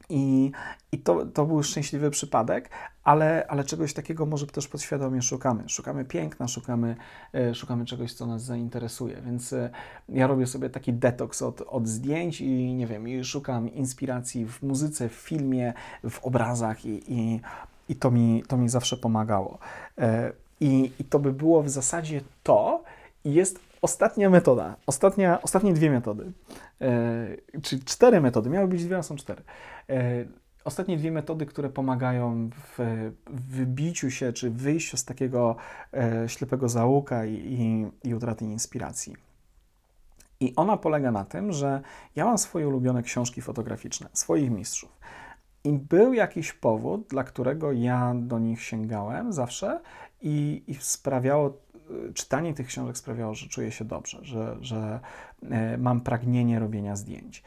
I, 0.10 0.52
i 0.92 0.98
to, 0.98 1.26
to 1.26 1.46
był 1.46 1.64
szczęśliwy 1.64 2.12
przypadek, 2.12 2.70
ale, 3.04 3.46
ale 3.48 3.64
czegoś 3.64 3.94
takiego 3.94 4.26
może 4.26 4.48
też 4.48 4.68
podświadomie 4.68 5.22
szukamy. 5.22 5.70
Szukamy 5.70 6.06
piękna, 6.06 6.48
szukamy, 6.48 6.96
e, 7.34 7.56
szukamy 7.56 7.86
czegoś, 7.86 8.14
co 8.14 8.26
nas 8.26 8.44
zainteresuje. 8.44 9.22
Więc 9.22 9.54
e, 9.54 9.70
ja 10.10 10.28
robię 10.28 10.48
sobie 10.48 10.70
taki 10.70 10.94
detoks 10.94 11.42
od, 11.42 11.62
od 11.62 11.88
zdjęć 11.88 12.42
i 12.42 12.74
nie 12.74 12.88
wiem, 12.88 13.08
i 13.08 13.24
szukam 13.24 13.74
inspiracji 13.74 14.46
w 14.46 14.64
muzyce, 14.64 15.10
w 15.10 15.14
filmie, 15.14 15.74
w 16.10 16.20
obrazach 16.26 16.86
i, 16.86 17.14
i, 17.14 17.42
i 17.90 17.96
to, 17.96 18.12
mi, 18.12 18.44
to 18.48 18.58
mi 18.58 18.70
zawsze 18.70 18.98
pomagało. 18.98 19.58
E, 19.98 20.32
I, 20.60 20.92
I 21.00 21.04
to 21.04 21.20
by 21.20 21.34
było 21.34 21.64
w 21.64 21.70
zasadzie 21.70 22.22
to. 22.44 22.84
Jest 23.26 23.60
ostatnia 23.86 24.30
metoda, 24.30 24.76
ostatnia, 24.88 25.42
ostatnie 25.42 25.74
dwie 25.74 25.92
metody, 25.92 26.32
e, 26.82 27.62
czy 27.62 27.80
cztery 27.80 28.22
metody, 28.22 28.50
miały 28.50 28.68
być 28.68 28.86
dwie, 28.86 28.98
a 28.98 29.04
są 29.04 29.16
cztery. 29.16 29.44
E, 29.90 30.26
ostatnie 30.64 30.98
dwie 30.98 31.12
metody, 31.12 31.46
które 31.46 31.70
pomagają 31.70 32.50
w 32.78 33.12
wybiciu 33.30 34.12
się 34.12 34.34
czy 34.34 34.50
wyjściu 34.50 34.98
z 34.98 35.06
takiego 35.06 35.56
e, 35.94 36.30
ślepego 36.30 36.70
zaułka 36.70 37.26
i, 37.26 37.34
i, 37.34 37.88
i 38.10 38.16
utraty 38.16 38.46
inspiracji. 38.46 39.16
I 40.40 40.54
ona 40.56 40.78
polega 40.78 41.12
na 41.12 41.26
tym, 41.26 41.52
że 41.52 41.82
ja 42.16 42.26
mam 42.26 42.38
swoje 42.38 42.68
ulubione 42.68 43.04
książki 43.04 43.42
fotograficzne, 43.42 44.10
swoich 44.14 44.52
mistrzów. 44.52 45.00
I 45.64 45.74
był 45.74 46.14
jakiś 46.14 46.54
powód, 46.54 47.08
dla 47.08 47.24
którego 47.24 47.72
ja 47.72 48.14
do 48.16 48.40
nich 48.40 48.62
sięgałem 48.62 49.34
zawsze 49.34 49.80
i, 50.22 50.64
i 50.68 50.76
sprawiało 50.76 51.65
czytanie 52.14 52.54
tych 52.54 52.68
książek 52.68 52.98
sprawiało, 52.98 53.34
że 53.34 53.48
czuję 53.48 53.72
się 53.72 53.86
dobrze, 53.86 54.20
że, 54.22 54.58
że 54.62 55.00
e, 55.44 55.78
mam 55.78 56.02
pragnienie 56.02 56.60
robienia 56.60 56.96
zdjęć. 56.96 57.44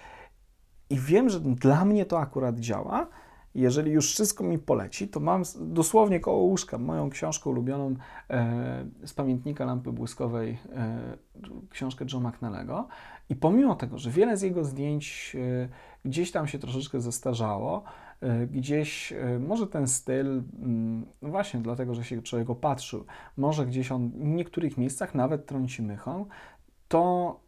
I 0.90 0.98
wiem, 0.98 1.29
że 1.29 1.40
dla 1.40 1.85
mnie 1.85 2.07
to 2.07 2.20
akurat 2.20 2.59
działa. 2.59 3.07
Jeżeli 3.55 3.92
już 3.92 4.12
wszystko 4.12 4.44
mi 4.44 4.59
poleci, 4.59 5.09
to 5.09 5.20
mam 5.20 5.42
dosłownie 5.61 6.20
koło 6.20 6.42
łóżka 6.42 6.79
moją 6.79 7.11
książkę 7.11 7.51
ulubioną 7.51 7.94
e, 8.31 8.87
z 9.07 9.14
pamiętnika 9.14 9.64
lampy 9.64 9.92
błyskowej, 9.92 10.59
e, 10.72 11.16
książkę 11.70 12.05
Joe 12.12 12.20
McNallego. 12.20 12.88
I 13.29 13.37
pomimo 13.37 13.75
tego, 13.75 13.99
że 13.99 14.11
wiele 14.11 14.37
z 14.37 14.43
jego 14.43 14.64
zdjęć 14.64 15.37
e, 15.41 15.69
gdzieś 16.05 16.31
tam 16.33 16.49
się 16.49 16.59
troszeczkę 16.59 17.01
zestarzało, 17.01 17.85
E, 18.21 18.47
gdzieś, 18.47 19.12
e, 19.12 19.38
może 19.38 19.67
ten 19.67 19.88
styl, 19.88 20.27
mm, 20.27 21.07
no 21.23 21.29
właśnie 21.29 21.61
dlatego, 21.61 21.95
że 21.95 22.05
się 22.05 22.23
człowiek 22.23 22.51
opatrzył, 22.51 23.05
może 23.37 23.67
gdzieś 23.67 23.93
on 23.93 24.11
w 24.11 24.25
niektórych 24.25 24.79
miejscach 24.79 25.14
nawet 25.14 25.47
trąci 25.47 25.83
mychą, 25.83 26.27
to 26.88 27.41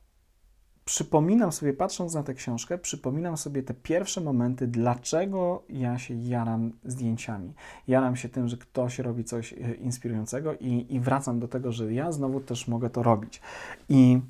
przypominam 0.85 1.53
sobie, 1.53 1.73
patrząc 1.73 2.15
na 2.15 2.23
tę 2.23 2.35
książkę, 2.35 2.79
przypominam 2.79 3.37
sobie 3.37 3.63
te 3.63 3.75
pierwsze 3.75 4.21
momenty, 4.21 4.67
dlaczego 4.67 5.63
ja 5.69 5.99
się 5.99 6.15
jaram 6.15 6.73
zdjęciami. 6.85 7.55
Jaram 7.89 8.17
się 8.17 8.29
tym, 8.29 8.49
że 8.49 8.57
ktoś 8.57 8.99
robi 8.99 9.25
coś 9.25 9.53
inspirującego 9.79 10.55
i, 10.55 10.87
i 10.89 11.01
wracam 11.01 11.41
do 11.41 11.49
tego, 11.49 11.73
że 11.73 11.93
ja 11.95 12.13
znowu 12.13 12.41
też 12.41 12.69
mogę 12.69 12.91
to 12.91 13.03
robić. 13.03 13.41
I, 13.89 14.21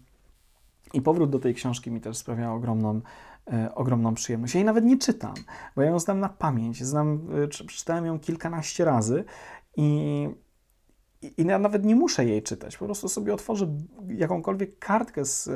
i 0.95 1.03
powrót 1.03 1.31
do 1.31 1.39
tej 1.39 1.55
książki 1.55 1.91
mi 1.91 2.01
też 2.01 2.17
sprawia 2.17 2.53
ogromną 2.53 3.01
e, 3.53 3.75
ogromną 3.75 4.15
przyjemność. 4.15 4.55
Ja 4.55 4.59
jej 4.59 4.65
nawet 4.65 4.85
nie 4.85 4.99
czytam, 4.99 5.35
bo 5.77 5.83
ja 5.83 5.91
ją 5.91 5.99
znam 5.99 6.21
na 6.21 6.29
pamięć. 6.29 6.85
Znam, 6.85 7.29
e, 7.45 7.49
przeczytałem 7.49 8.07
ją 8.07 8.19
kilkanaście 8.19 8.85
razy 8.85 9.25
i 9.77 10.29
i, 11.23 11.41
I 11.41 11.45
nawet 11.45 11.85
nie 11.85 11.97
muszę 11.97 12.25
jej 12.25 12.43
czytać, 12.43 12.77
po 12.77 12.85
prostu 12.85 13.09
sobie 13.09 13.35
otworzę 13.35 13.77
jakąkolwiek 14.09 14.79
kartkę 14.79 15.25
z, 15.25 15.51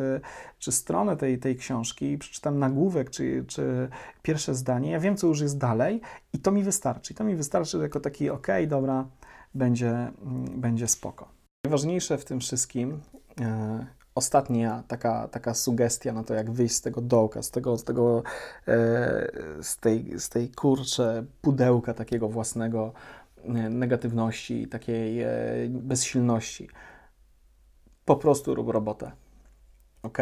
czy 0.59 0.73
stronę 0.73 1.16
tej, 1.16 1.38
tej 1.38 1.57
książki 1.57 2.12
i 2.12 2.18
przeczytam 2.18 2.59
nagłówek, 2.59 3.11
czy, 3.11 3.44
czy 3.49 3.88
pierwsze 4.23 4.55
zdanie. 4.55 4.90
Ja 4.90 5.01
wiem, 5.01 5.16
co 5.16 5.27
już 5.27 5.40
jest 5.40 5.59
dalej 5.59 6.01
i 6.33 6.38
to 6.38 6.53
mi 6.53 6.62
wystarczy. 6.62 7.12
I 7.12 7.16
to 7.16 7.25
mi 7.25 7.37
wystarczy 7.37 7.79
jako 7.79 8.01
taki, 8.01 8.31
ok, 8.31 8.47
dobra, 8.66 9.09
będzie, 9.55 9.90
mm, 9.90 10.61
będzie 10.61 10.88
spoko. 10.88 11.29
Najważniejsze 11.64 12.18
w 12.18 12.25
tym 12.25 12.40
wszystkim, 12.40 13.01
e, 13.40 13.87
ostatnia 14.14 14.83
taka, 14.88 15.29
taka 15.29 15.55
sugestia 15.55 16.12
na 16.12 16.24
to, 16.24 16.35
jak 16.35 16.50
wyjść 16.50 16.74
z 16.74 16.81
tego 16.81 17.00
dołka, 17.00 17.42
z 17.42 17.50
tego, 17.50 17.79
z 17.79 17.85
tego, 17.85 18.22
e, 18.68 19.31
z 19.62 19.77
tej, 19.77 20.18
z 20.18 20.29
tej 20.29 20.48
kurcze 20.48 21.24
pudełka 21.42 21.94
takiego 21.94 22.29
własnego, 22.29 22.92
E, 23.48 23.70
negatywności, 23.70 24.66
takiej 24.66 25.22
e, 25.22 25.29
bezsilności. 25.68 26.68
Po 28.05 28.16
prostu 28.16 28.55
rób 28.55 28.68
robotę. 28.68 29.12
Ok? 30.03 30.18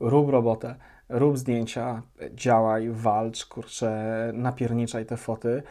Rób 0.00 0.30
robotę, 0.30 0.74
rób 1.08 1.38
zdjęcia, 1.38 2.02
działaj, 2.34 2.90
walcz, 2.90 3.46
kurczę, 3.46 4.30
napierniczaj 4.34 5.06
te 5.06 5.16
foty. 5.16 5.62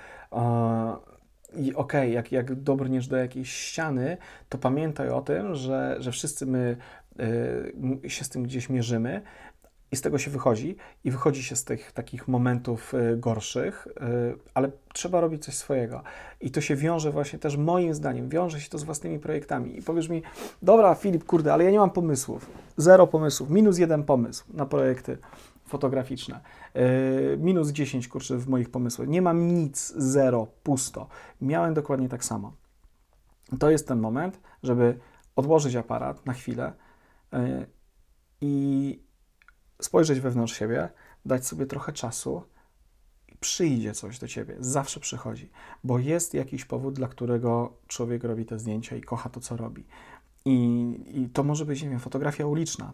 I 1.56 1.76
okej, 1.76 1.76
okay, 1.76 2.10
jak, 2.10 2.32
jak 2.32 2.56
dobrniesz 2.56 3.08
do 3.08 3.18
jakiejś 3.18 3.54
ściany, 3.54 4.18
to 4.50 4.58
pamiętaj 4.58 5.10
o 5.10 5.22
tym, 5.22 5.56
że, 5.56 5.96
że 6.00 6.12
wszyscy 6.12 6.46
my 6.46 6.78
się 8.08 8.24
z 8.24 8.30
tym 8.30 8.44
gdzieś 8.44 8.70
mierzymy, 8.70 9.22
i 9.92 9.96
z 9.96 10.02
tego 10.02 10.18
się 10.18 10.32
wychodzi, 10.32 10.76
i 11.04 11.12
wychodzi 11.12 11.44
się 11.44 11.56
z 11.56 11.64
tych 11.64 11.92
takich 11.92 12.28
momentów 12.28 12.94
y, 12.94 13.18
gorszych, 13.18 13.88
y, 13.88 14.38
ale 14.54 14.72
trzeba 14.94 15.22
robić 15.22 15.46
coś 15.46 15.56
swojego. 15.56 16.04
I 16.42 16.52
to 16.52 16.62
się 16.62 16.76
wiąże 16.76 17.12
właśnie 17.12 17.40
też, 17.40 17.58
moim 17.58 17.94
zdaniem, 17.94 18.30
wiąże 18.30 18.62
się 18.62 18.70
to 18.70 18.78
z 18.78 18.84
własnymi 18.84 19.20
projektami. 19.20 19.78
I 19.78 19.82
powiesz 19.82 20.10
mi, 20.10 20.24
dobra, 20.62 20.96
Filip, 20.96 21.24
kurde, 21.24 21.54
ale 21.54 21.64
ja 21.64 21.72
nie 21.72 21.80
mam 21.80 21.92
pomysłów. 21.92 22.50
Zero 22.78 23.08
pomysłów, 23.08 23.50
minus 23.50 23.78
jeden 23.78 24.04
pomysł 24.04 24.46
na 24.54 24.66
projekty 24.66 25.18
fotograficzne. 25.68 26.40
Y, 26.76 27.38
minus 27.38 27.70
10 27.70 28.08
kurczę 28.08 28.38
w 28.38 28.48
moich 28.48 28.70
pomysłach. 28.70 29.08
Nie 29.08 29.22
mam 29.22 29.48
nic, 29.48 29.94
zero, 29.98 30.48
pusto. 30.64 31.08
Miałem 31.42 31.74
dokładnie 31.74 32.10
tak 32.10 32.26
samo. 32.26 32.54
To 33.60 33.70
jest 33.70 33.88
ten 33.88 34.00
moment, 34.00 34.40
żeby 34.64 35.00
odłożyć 35.36 35.76
aparat 35.76 36.26
na 36.26 36.34
chwilę 36.34 36.74
i 38.42 39.04
spojrzeć 39.82 40.20
wewnątrz 40.20 40.60
siebie, 40.60 40.90
dać 41.26 41.48
sobie 41.48 41.66
trochę 41.66 41.94
czasu 41.94 42.44
i 43.28 43.38
przyjdzie 43.38 43.94
coś 43.94 44.20
do 44.20 44.28
ciebie. 44.28 44.56
Zawsze 44.60 45.00
przychodzi, 45.00 45.50
bo 45.84 46.00
jest 46.00 46.34
jakiś 46.34 46.66
powód, 46.66 46.94
dla 46.94 47.08
którego 47.08 47.78
człowiek 47.88 48.24
robi 48.24 48.46
te 48.46 48.60
zdjęcia 48.60 48.96
i 48.96 49.02
kocha 49.02 49.30
to, 49.30 49.40
co 49.40 49.58
robi. 49.58 49.86
I, 50.46 50.96
i 51.14 51.30
to 51.30 51.44
może 51.44 51.66
być, 51.66 51.84
nie 51.84 51.90
wiem, 51.90 52.00
fotografia 52.00 52.46
uliczna. 52.46 52.94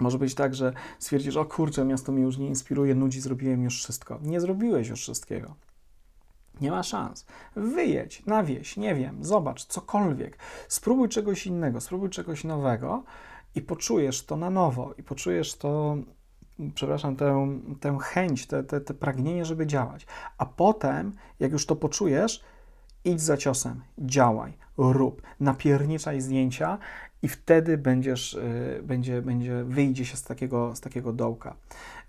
Może 0.00 0.18
być 0.18 0.34
tak, 0.34 0.54
że 0.54 0.72
stwierdzisz, 0.98 1.36
o 1.36 1.44
kurczę, 1.44 1.84
miasto 1.84 2.12
mnie 2.12 2.22
już 2.22 2.38
nie 2.38 2.48
inspiruje, 2.48 2.94
nudzi, 2.94 3.20
zrobiłem 3.20 3.62
już 3.62 3.82
wszystko. 3.82 4.18
Nie 4.22 4.40
zrobiłeś 4.40 4.88
już 4.88 5.00
wszystkiego. 5.00 5.54
Nie 6.60 6.70
ma 6.70 6.82
szans. 6.82 7.26
Wyjedź 7.56 8.26
na 8.26 8.42
wieś, 8.42 8.76
nie 8.76 8.94
wiem, 8.94 9.24
zobacz, 9.24 9.64
cokolwiek. 9.64 10.38
Spróbuj 10.68 11.08
czegoś 11.08 11.46
innego, 11.46 11.80
spróbuj 11.80 12.10
czegoś 12.10 12.44
nowego 12.44 13.02
i 13.54 13.62
poczujesz 13.62 14.26
to 14.26 14.36
na 14.36 14.50
nowo, 14.50 14.94
i 14.98 15.02
poczujesz 15.02 15.54
to, 15.54 15.96
przepraszam, 16.74 17.16
tę, 17.16 17.48
tę 17.80 17.98
chęć, 18.02 18.46
te, 18.46 18.64
te, 18.64 18.80
te 18.80 18.94
pragnienie, 18.94 19.44
żeby 19.44 19.66
działać. 19.66 20.06
A 20.38 20.46
potem, 20.46 21.12
jak 21.40 21.52
już 21.52 21.66
to 21.66 21.76
poczujesz, 21.76 22.44
idź 23.04 23.20
za 23.20 23.36
ciosem, 23.36 23.82
działaj, 23.98 24.52
rób, 24.78 25.22
napierniczaj 25.40 26.20
zdjęcia 26.20 26.78
i 27.22 27.28
wtedy 27.28 27.78
będziesz, 27.78 28.34
y, 28.34 28.80
będzie, 28.82 29.22
będzie, 29.22 29.64
wyjdzie 29.64 30.04
się 30.04 30.16
z 30.16 30.22
takiego, 30.22 30.76
z 30.76 30.80
takiego 30.80 31.12
dołka. 31.12 31.56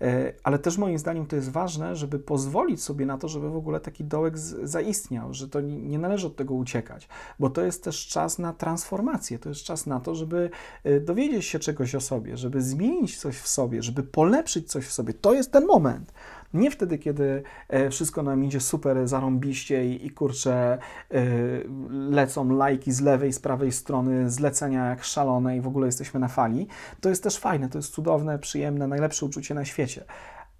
Y, 0.02 0.34
ale 0.42 0.58
też 0.58 0.78
moim 0.78 0.98
zdaniem 0.98 1.26
to 1.26 1.36
jest 1.36 1.50
ważne, 1.50 1.96
żeby 1.96 2.18
pozwolić 2.18 2.82
sobie 2.82 3.06
na 3.06 3.18
to, 3.18 3.28
żeby 3.28 3.50
w 3.50 3.56
ogóle 3.56 3.80
taki 3.80 4.04
dołek 4.04 4.38
zaistniał, 4.62 5.34
że 5.34 5.48
to 5.48 5.60
nie, 5.60 5.98
należy 5.98 6.26
od 6.26 6.36
tego 6.36 6.54
uciekać, 6.54 7.08
bo 7.38 7.50
to 7.50 7.62
jest 7.62 7.84
też 7.84 8.06
czas 8.06 8.38
na 8.38 8.52
transformację, 8.52 9.38
to 9.38 9.48
jest 9.48 9.62
czas 9.62 9.86
na 9.86 10.00
to, 10.00 10.14
żeby 10.14 10.50
y, 10.86 11.00
dowiedzieć 11.00 11.44
się 11.44 11.58
czegoś 11.58 11.94
o 11.94 12.00
sobie, 12.00 12.36
żeby 12.36 12.62
zmienić 12.62 13.18
coś 13.18 13.36
w 13.38 13.48
sobie, 13.48 13.82
żeby 13.82 14.02
polepszyć 14.02 14.70
coś 14.70 14.86
w 14.86 14.92
sobie. 14.92 15.14
To 15.14 15.34
jest 15.34 15.52
ten 15.52 15.66
moment. 15.66 16.12
Nie 16.54 16.70
wtedy, 16.70 16.98
kiedy 16.98 17.42
e, 17.68 17.90
wszystko 17.90 18.22
nam 18.22 18.44
idzie 18.44 18.60
super 18.60 19.08
zarąbiście 19.08 19.86
i, 19.86 20.06
i 20.06 20.10
kurczę, 20.10 20.78
e, 21.10 21.24
lecą 21.90 22.50
lajki 22.50 22.92
z 22.92 23.00
lewej, 23.00 23.32
z 23.32 23.40
prawej 23.40 23.72
strony, 23.72 24.30
zlecenia 24.30 24.86
jak 24.86 25.04
szalone 25.04 25.56
i 25.56 25.60
w 25.60 25.66
ogóle 25.66 25.86
jesteśmy 25.86 26.20
na 26.20 26.28
fali. 26.28 26.66
To 27.00 27.08
jest 27.08 27.22
też 27.22 27.38
fajne, 27.38 27.68
to 27.68 27.78
jest 27.78 27.94
cudowne, 27.94 28.38
przyjemne, 28.38 28.86
najlepsze 28.86 29.26
uczucie 29.26 29.54
na 29.54 29.64
świecie 29.64 30.04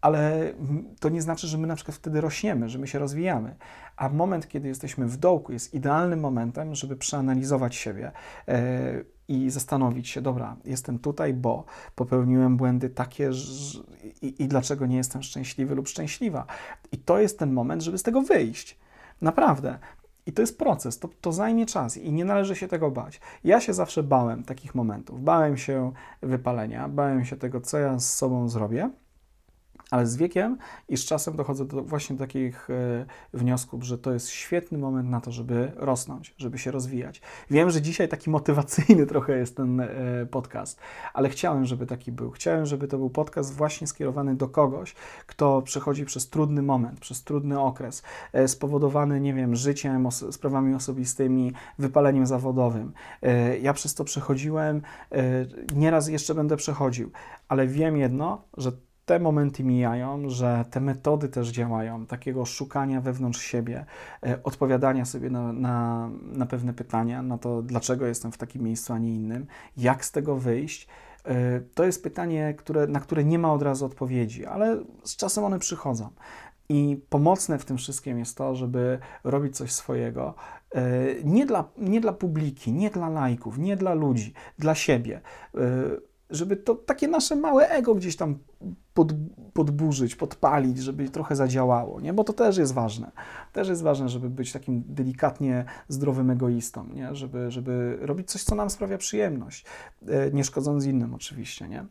ale 0.01 0.53
to 1.01 1.09
nie 1.09 1.23
znaczy, 1.23 1.47
że 1.47 1.59
my 1.59 1.67
na 1.67 1.77
przykład 1.77 1.97
wtedy 1.97 2.21
rośniemy, 2.21 2.69
że 2.69 2.79
my 2.79 2.87
się 2.87 2.99
rozwijamy. 2.99 3.55
A 3.97 4.09
moment, 4.09 4.49
kiedy 4.49 4.69
jesteśmy 4.69 5.07
w 5.07 5.17
dołku, 5.17 5.53
jest 5.53 5.75
idealnym 5.75 6.21
momentem, 6.21 6.75
żeby 6.75 6.97
przeanalizować 6.97 7.75
siebie 7.75 8.13
e, 8.49 8.61
i 9.31 9.51
zastanowić 9.51 10.09
się, 10.09 10.21
dobra, 10.23 10.57
jestem 10.65 10.99
tutaj, 10.99 11.35
bo 11.35 11.65
popełniłem 11.95 12.57
błędy 12.57 12.91
takie 12.91 13.31
i, 14.23 14.43
i 14.43 14.49
dlaczego 14.49 14.87
nie 14.87 14.97
jestem 14.97 15.23
szczęśliwy 15.23 15.75
lub 15.75 15.89
szczęśliwa. 15.89 16.47
I 16.93 16.99
to 16.99 17.19
jest 17.19 17.39
ten 17.39 17.53
moment, 17.53 17.83
żeby 17.83 17.99
z 17.99 18.03
tego 18.03 18.23
wyjść. 18.23 18.79
Naprawdę. 19.21 19.79
I 20.27 20.33
to 20.33 20.43
jest 20.43 20.59
proces, 20.59 20.99
to, 20.99 21.09
to 21.21 21.33
zajmie 21.33 21.67
czas 21.67 21.97
i 21.97 22.13
nie 22.13 22.25
należy 22.25 22.57
się 22.57 22.69
tego 22.69 22.91
bać. 22.91 23.21
Ja 23.45 23.61
się 23.61 23.75
zawsze 23.75 24.03
bałem 24.03 24.45
takich 24.45 24.75
momentów. 24.75 25.25
Bałem 25.25 25.57
się 25.57 25.93
wypalenia, 26.23 26.89
bałem 26.89 27.25
się 27.25 27.37
tego, 27.37 27.61
co 27.61 27.79
ja 27.79 27.99
z 27.99 28.15
sobą 28.15 28.49
zrobię. 28.49 28.91
Ale 29.91 30.07
z 30.07 30.17
wiekiem 30.17 30.59
i 30.89 30.97
z 30.97 31.05
czasem 31.05 31.37
dochodzę 31.37 31.65
do 31.65 31.83
właśnie 31.83 32.17
takich 32.17 32.71
e, 32.71 33.07
wniosków, 33.35 33.85
że 33.85 33.99
to 33.99 34.13
jest 34.13 34.29
świetny 34.29 34.79
moment 34.79 35.11
na 35.11 35.21
to, 35.21 35.33
żeby 35.33 35.73
rosnąć, 35.77 36.35
żeby 36.39 36.59
się 36.59 36.71
rozwijać. 36.71 37.21
Wiem, 37.51 37.71
że 37.71 37.83
dzisiaj 37.83 38.09
taki 38.09 38.31
motywacyjny 38.31 39.07
trochę 39.13 39.39
jest 39.39 39.57
ten 39.57 39.81
e, 39.81 39.89
podcast, 40.31 40.81
ale 41.15 41.29
chciałem, 41.29 41.65
żeby 41.65 41.87
taki 41.87 42.13
był. 42.13 42.31
Chciałem, 42.31 42.67
żeby 42.67 42.89
to 42.89 42.99
był 42.99 43.11
podcast 43.11 43.55
właśnie 43.55 43.87
skierowany 43.87 44.35
do 44.35 44.49
kogoś, 44.49 44.95
kto 45.27 45.63
przechodzi 45.63 46.05
przez 46.05 46.31
trudny 46.31 46.63
moment, 46.63 47.01
przez 47.01 47.25
trudny 47.25 47.61
okres, 47.61 48.03
e, 48.33 48.49
spowodowany, 48.49 49.21
nie 49.21 49.35
wiem, 49.35 49.57
życiem, 49.57 50.09
sprawami 50.31 50.75
osobistymi, 50.75 51.53
wypaleniem 51.79 52.27
zawodowym. 52.27 52.93
Ja 53.63 53.73
przez 53.73 53.95
to 53.95 54.05
przechodziłem, 54.05 54.83
nieraz 55.75 56.09
jeszcze 56.09 56.35
będę 56.35 56.57
przechodził, 56.57 57.11
ale 57.49 57.67
wiem 57.67 57.97
jedno, 57.97 58.43
że 58.57 58.73
te 59.11 59.19
momenty 59.19 59.65
mijają, 59.65 60.29
że 60.29 60.65
te 60.71 60.81
metody 60.81 61.29
też 61.29 61.49
działają, 61.49 62.07
takiego 62.07 62.45
szukania 62.45 63.01
wewnątrz 63.01 63.41
siebie, 63.41 63.87
e, 64.23 64.43
odpowiadania 64.43 65.05
sobie 65.05 65.31
na, 65.31 65.53
na, 65.53 66.11
na 66.23 66.47
pewne 66.47 66.75
pytania, 66.75 67.23
na 67.23 67.39
to, 67.39 67.63
dlaczego 67.63 68.07
jestem 68.07 68.33
w 68.33 68.39
takim 68.39 68.63
miejscu, 68.63 68.93
a 68.93 68.99
nie 68.99 69.15
innym, 69.15 69.47
jak 69.77 70.05
z 70.05 70.13
tego 70.13 70.37
wyjść. 70.37 70.89
E, 71.25 71.61
to 71.75 71.85
jest 71.85 72.03
pytanie, 72.03 72.55
które, 72.59 72.87
na 72.87 73.01
które 73.01 73.25
nie 73.25 73.39
ma 73.39 73.53
od 73.53 73.63
razu 73.63 73.87
odpowiedzi, 73.87 74.47
ale 74.47 74.85
z 75.05 75.17
czasem 75.17 75.45
one 75.45 75.59
przychodzą. 75.59 76.09
I 76.69 77.01
pomocne 77.09 77.59
w 77.59 77.65
tym 77.65 77.77
wszystkim 77.77 78.19
jest 78.19 78.37
to, 78.37 78.55
żeby 78.55 78.99
robić 79.25 79.57
coś 79.57 79.73
swojego, 79.73 80.35
e, 80.75 80.83
nie 81.25 81.47
dla, 81.47 81.65
nie 81.79 82.01
dla 82.01 82.13
publiki, 82.13 82.73
nie 82.73 82.91
dla 82.91 83.09
lajków, 83.09 83.59
nie 83.59 83.77
dla 83.77 83.95
ludzi, 83.95 84.33
dla 84.59 84.75
siebie 84.75 85.21
żeby 86.31 86.57
to 86.57 86.75
takie 86.75 87.09
nasze 87.09 87.37
małe 87.37 87.69
ego 87.69 87.95
gdzieś 87.95 88.17
tam 88.17 88.39
pod, 89.01 89.13
podburzyć, 89.53 90.17
podpalić, 90.17 90.79
żeby 90.79 91.09
trochę 91.09 91.37
zadziałało, 91.37 92.01
nie? 92.01 92.13
Bo 92.13 92.25
to 92.25 92.33
też 92.33 92.57
jest 92.57 92.75
ważne. 92.75 93.11
Też 93.53 93.69
jest 93.69 93.83
ważne, 93.83 94.09
żeby 94.09 94.31
być 94.31 94.53
takim 94.53 94.85
delikatnie 94.87 95.65
zdrowym 95.89 96.31
egoistą, 96.31 96.87
nie? 96.87 97.15
Żeby, 97.15 97.51
żeby 97.51 97.99
robić 98.01 98.31
coś, 98.31 98.43
co 98.43 98.55
nam 98.55 98.71
sprawia 98.71 98.99
przyjemność, 98.99 99.65
e, 100.09 100.31
nie 100.31 100.45
szkodząc 100.45 100.85
innym 100.85 101.15
oczywiście, 101.15 101.69
nie? 101.69 101.85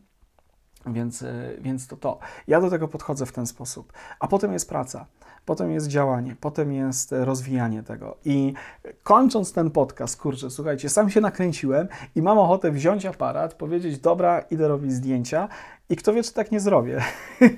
Więc, 0.86 1.22
e, 1.22 1.50
więc 1.60 1.86
to 1.86 1.96
to. 1.96 2.18
Ja 2.46 2.60
do 2.60 2.70
tego 2.70 2.88
podchodzę 2.88 3.26
w 3.26 3.32
ten 3.32 3.46
sposób. 3.46 3.92
A 4.20 4.28
potem 4.28 4.52
jest 4.52 4.68
praca, 4.68 5.06
potem 5.44 5.70
jest 5.70 5.86
działanie, 5.86 6.36
potem 6.40 6.72
jest 6.72 7.12
rozwijanie 7.12 7.82
tego. 7.82 8.16
I 8.24 8.54
kończąc 9.02 9.52
ten 9.52 9.70
podcast, 9.70 10.20
kurczę, 10.20 10.50
słuchajcie, 10.50 10.88
sam 10.88 11.10
się 11.10 11.20
nakręciłem 11.20 11.88
i 12.14 12.22
mam 12.22 12.38
ochotę 12.38 12.70
wziąć 12.70 13.06
aparat, 13.06 13.54
powiedzieć, 13.54 13.98
dobra, 13.98 14.40
idę 14.40 14.68
robić 14.68 14.92
zdjęcia 14.92 15.48
I 15.90 15.96
kto 15.96 16.12
wie, 16.12 16.22
czy 16.22 16.32
tak 16.32 16.52
nie 16.52 16.60
zrobię, 16.60 17.00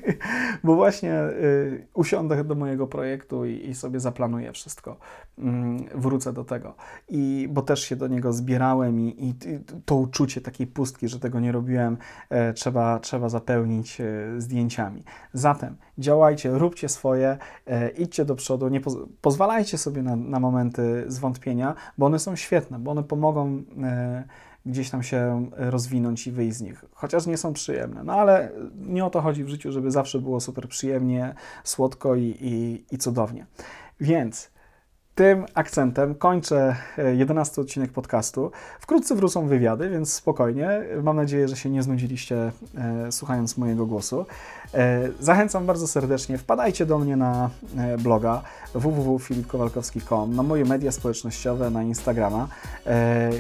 bo 0.64 0.74
właśnie 0.74 1.22
y, 1.22 1.86
usiądę 1.94 2.44
do 2.44 2.54
mojego 2.54 2.86
projektu 2.86 3.44
i, 3.44 3.68
i 3.68 3.74
sobie 3.74 4.00
zaplanuję 4.00 4.52
wszystko. 4.52 4.96
Mm, 5.38 5.84
wrócę 5.94 6.32
do 6.32 6.44
tego. 6.44 6.74
I, 7.08 7.48
bo 7.50 7.62
też 7.62 7.80
się 7.82 7.96
do 7.96 8.08
niego 8.08 8.32
zbierałem 8.32 9.00
i, 9.00 9.28
i 9.28 9.34
to 9.84 9.94
uczucie 9.94 10.40
takiej 10.40 10.66
pustki, 10.66 11.08
że 11.08 11.20
tego 11.20 11.40
nie 11.40 11.52
robiłem, 11.52 11.96
e, 12.30 12.52
trzeba, 12.52 12.98
trzeba 12.98 13.28
zapełnić 13.28 14.00
e, 14.00 14.04
zdjęciami. 14.38 15.04
Zatem 15.32 15.76
działajcie, 15.98 16.50
róbcie 16.50 16.88
swoje, 16.88 17.38
e, 17.66 17.88
idźcie 17.88 18.24
do 18.24 18.34
przodu, 18.34 18.68
nie 18.68 18.80
poz 18.80 18.96
pozwalajcie 19.20 19.78
sobie 19.78 20.02
na, 20.02 20.16
na 20.16 20.40
momenty 20.40 21.04
zwątpienia, 21.06 21.74
bo 21.98 22.06
one 22.06 22.18
są 22.18 22.36
świetne, 22.36 22.78
bo 22.78 22.90
one 22.90 23.02
pomogą 23.02 23.62
e, 23.82 24.24
gdzieś 24.66 24.90
tam 24.90 25.02
się 25.02 25.50
rozwinąć 25.56 26.26
i 26.26 26.32
wyjść 26.32 26.56
z 26.56 26.60
nich, 26.60 26.84
chociaż 26.94 27.26
nie 27.26 27.36
są 27.36 27.52
przyjemne. 27.52 28.04
No 28.04 28.12
ale 28.12 28.50
nie 28.76 29.04
o 29.04 29.10
to 29.10 29.20
chodzi 29.20 29.44
w 29.44 29.48
życiu, 29.48 29.72
żeby 29.72 29.90
zawsze 29.90 30.18
było 30.18 30.40
super 30.40 30.68
przyjemnie, 30.68 31.34
słodko 31.64 32.14
i, 32.14 32.36
i, 32.40 32.84
i 32.94 32.98
cudownie. 32.98 33.46
Więc 34.00 34.51
tym 35.14 35.46
akcentem 35.54 36.14
kończę 36.14 36.76
e, 36.98 37.14
11 37.14 37.60
odcinek 37.60 37.92
podcastu. 37.92 38.50
Wkrótce 38.80 39.14
wrócą 39.14 39.46
wywiady, 39.46 39.90
więc 39.90 40.12
spokojnie. 40.12 40.68
Mam 41.02 41.16
nadzieję, 41.16 41.48
że 41.48 41.56
się 41.56 41.70
nie 41.70 41.82
znudziliście 41.82 42.52
e, 42.78 43.12
słuchając 43.12 43.56
mojego 43.56 43.86
głosu. 43.86 44.26
E, 44.74 45.08
zachęcam 45.20 45.66
bardzo 45.66 45.88
serdecznie. 45.88 46.38
Wpadajcie 46.38 46.86
do 46.86 46.98
mnie 46.98 47.16
na 47.16 47.50
e, 47.76 47.98
bloga 47.98 48.42
www.filipkowalkowski.com, 48.74 50.36
na 50.36 50.42
moje 50.42 50.64
media 50.64 50.92
społecznościowe, 50.92 51.70
na 51.70 51.82
Instagrama. 51.82 52.48
E, 52.86 53.30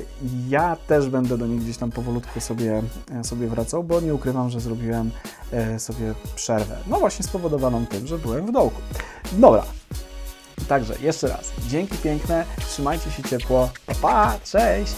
ja 0.48 0.76
też 0.86 1.08
będę 1.08 1.38
do 1.38 1.46
nich 1.46 1.60
gdzieś 1.60 1.76
tam 1.76 1.90
powolutku 1.90 2.40
sobie, 2.40 2.82
e, 3.20 3.24
sobie 3.24 3.46
wracał, 3.48 3.84
bo 3.84 4.00
nie 4.00 4.14
ukrywam, 4.14 4.50
że 4.50 4.60
zrobiłem 4.60 5.10
e, 5.52 5.78
sobie 5.78 6.14
przerwę. 6.34 6.76
No 6.86 6.98
właśnie 7.00 7.24
spowodowaną 7.24 7.86
tym, 7.86 8.06
że 8.06 8.18
byłem 8.18 8.46
w 8.46 8.52
dołku. 8.52 8.80
Dobra, 9.32 9.62
Także 10.68 10.94
jeszcze 11.02 11.28
raz, 11.28 11.52
dzięki 11.68 11.96
piękne, 11.98 12.44
trzymajcie 12.68 13.10
się 13.10 13.22
ciepło, 13.22 13.70
pa, 13.86 13.94
pa 13.94 14.38
cześć! 14.44 14.94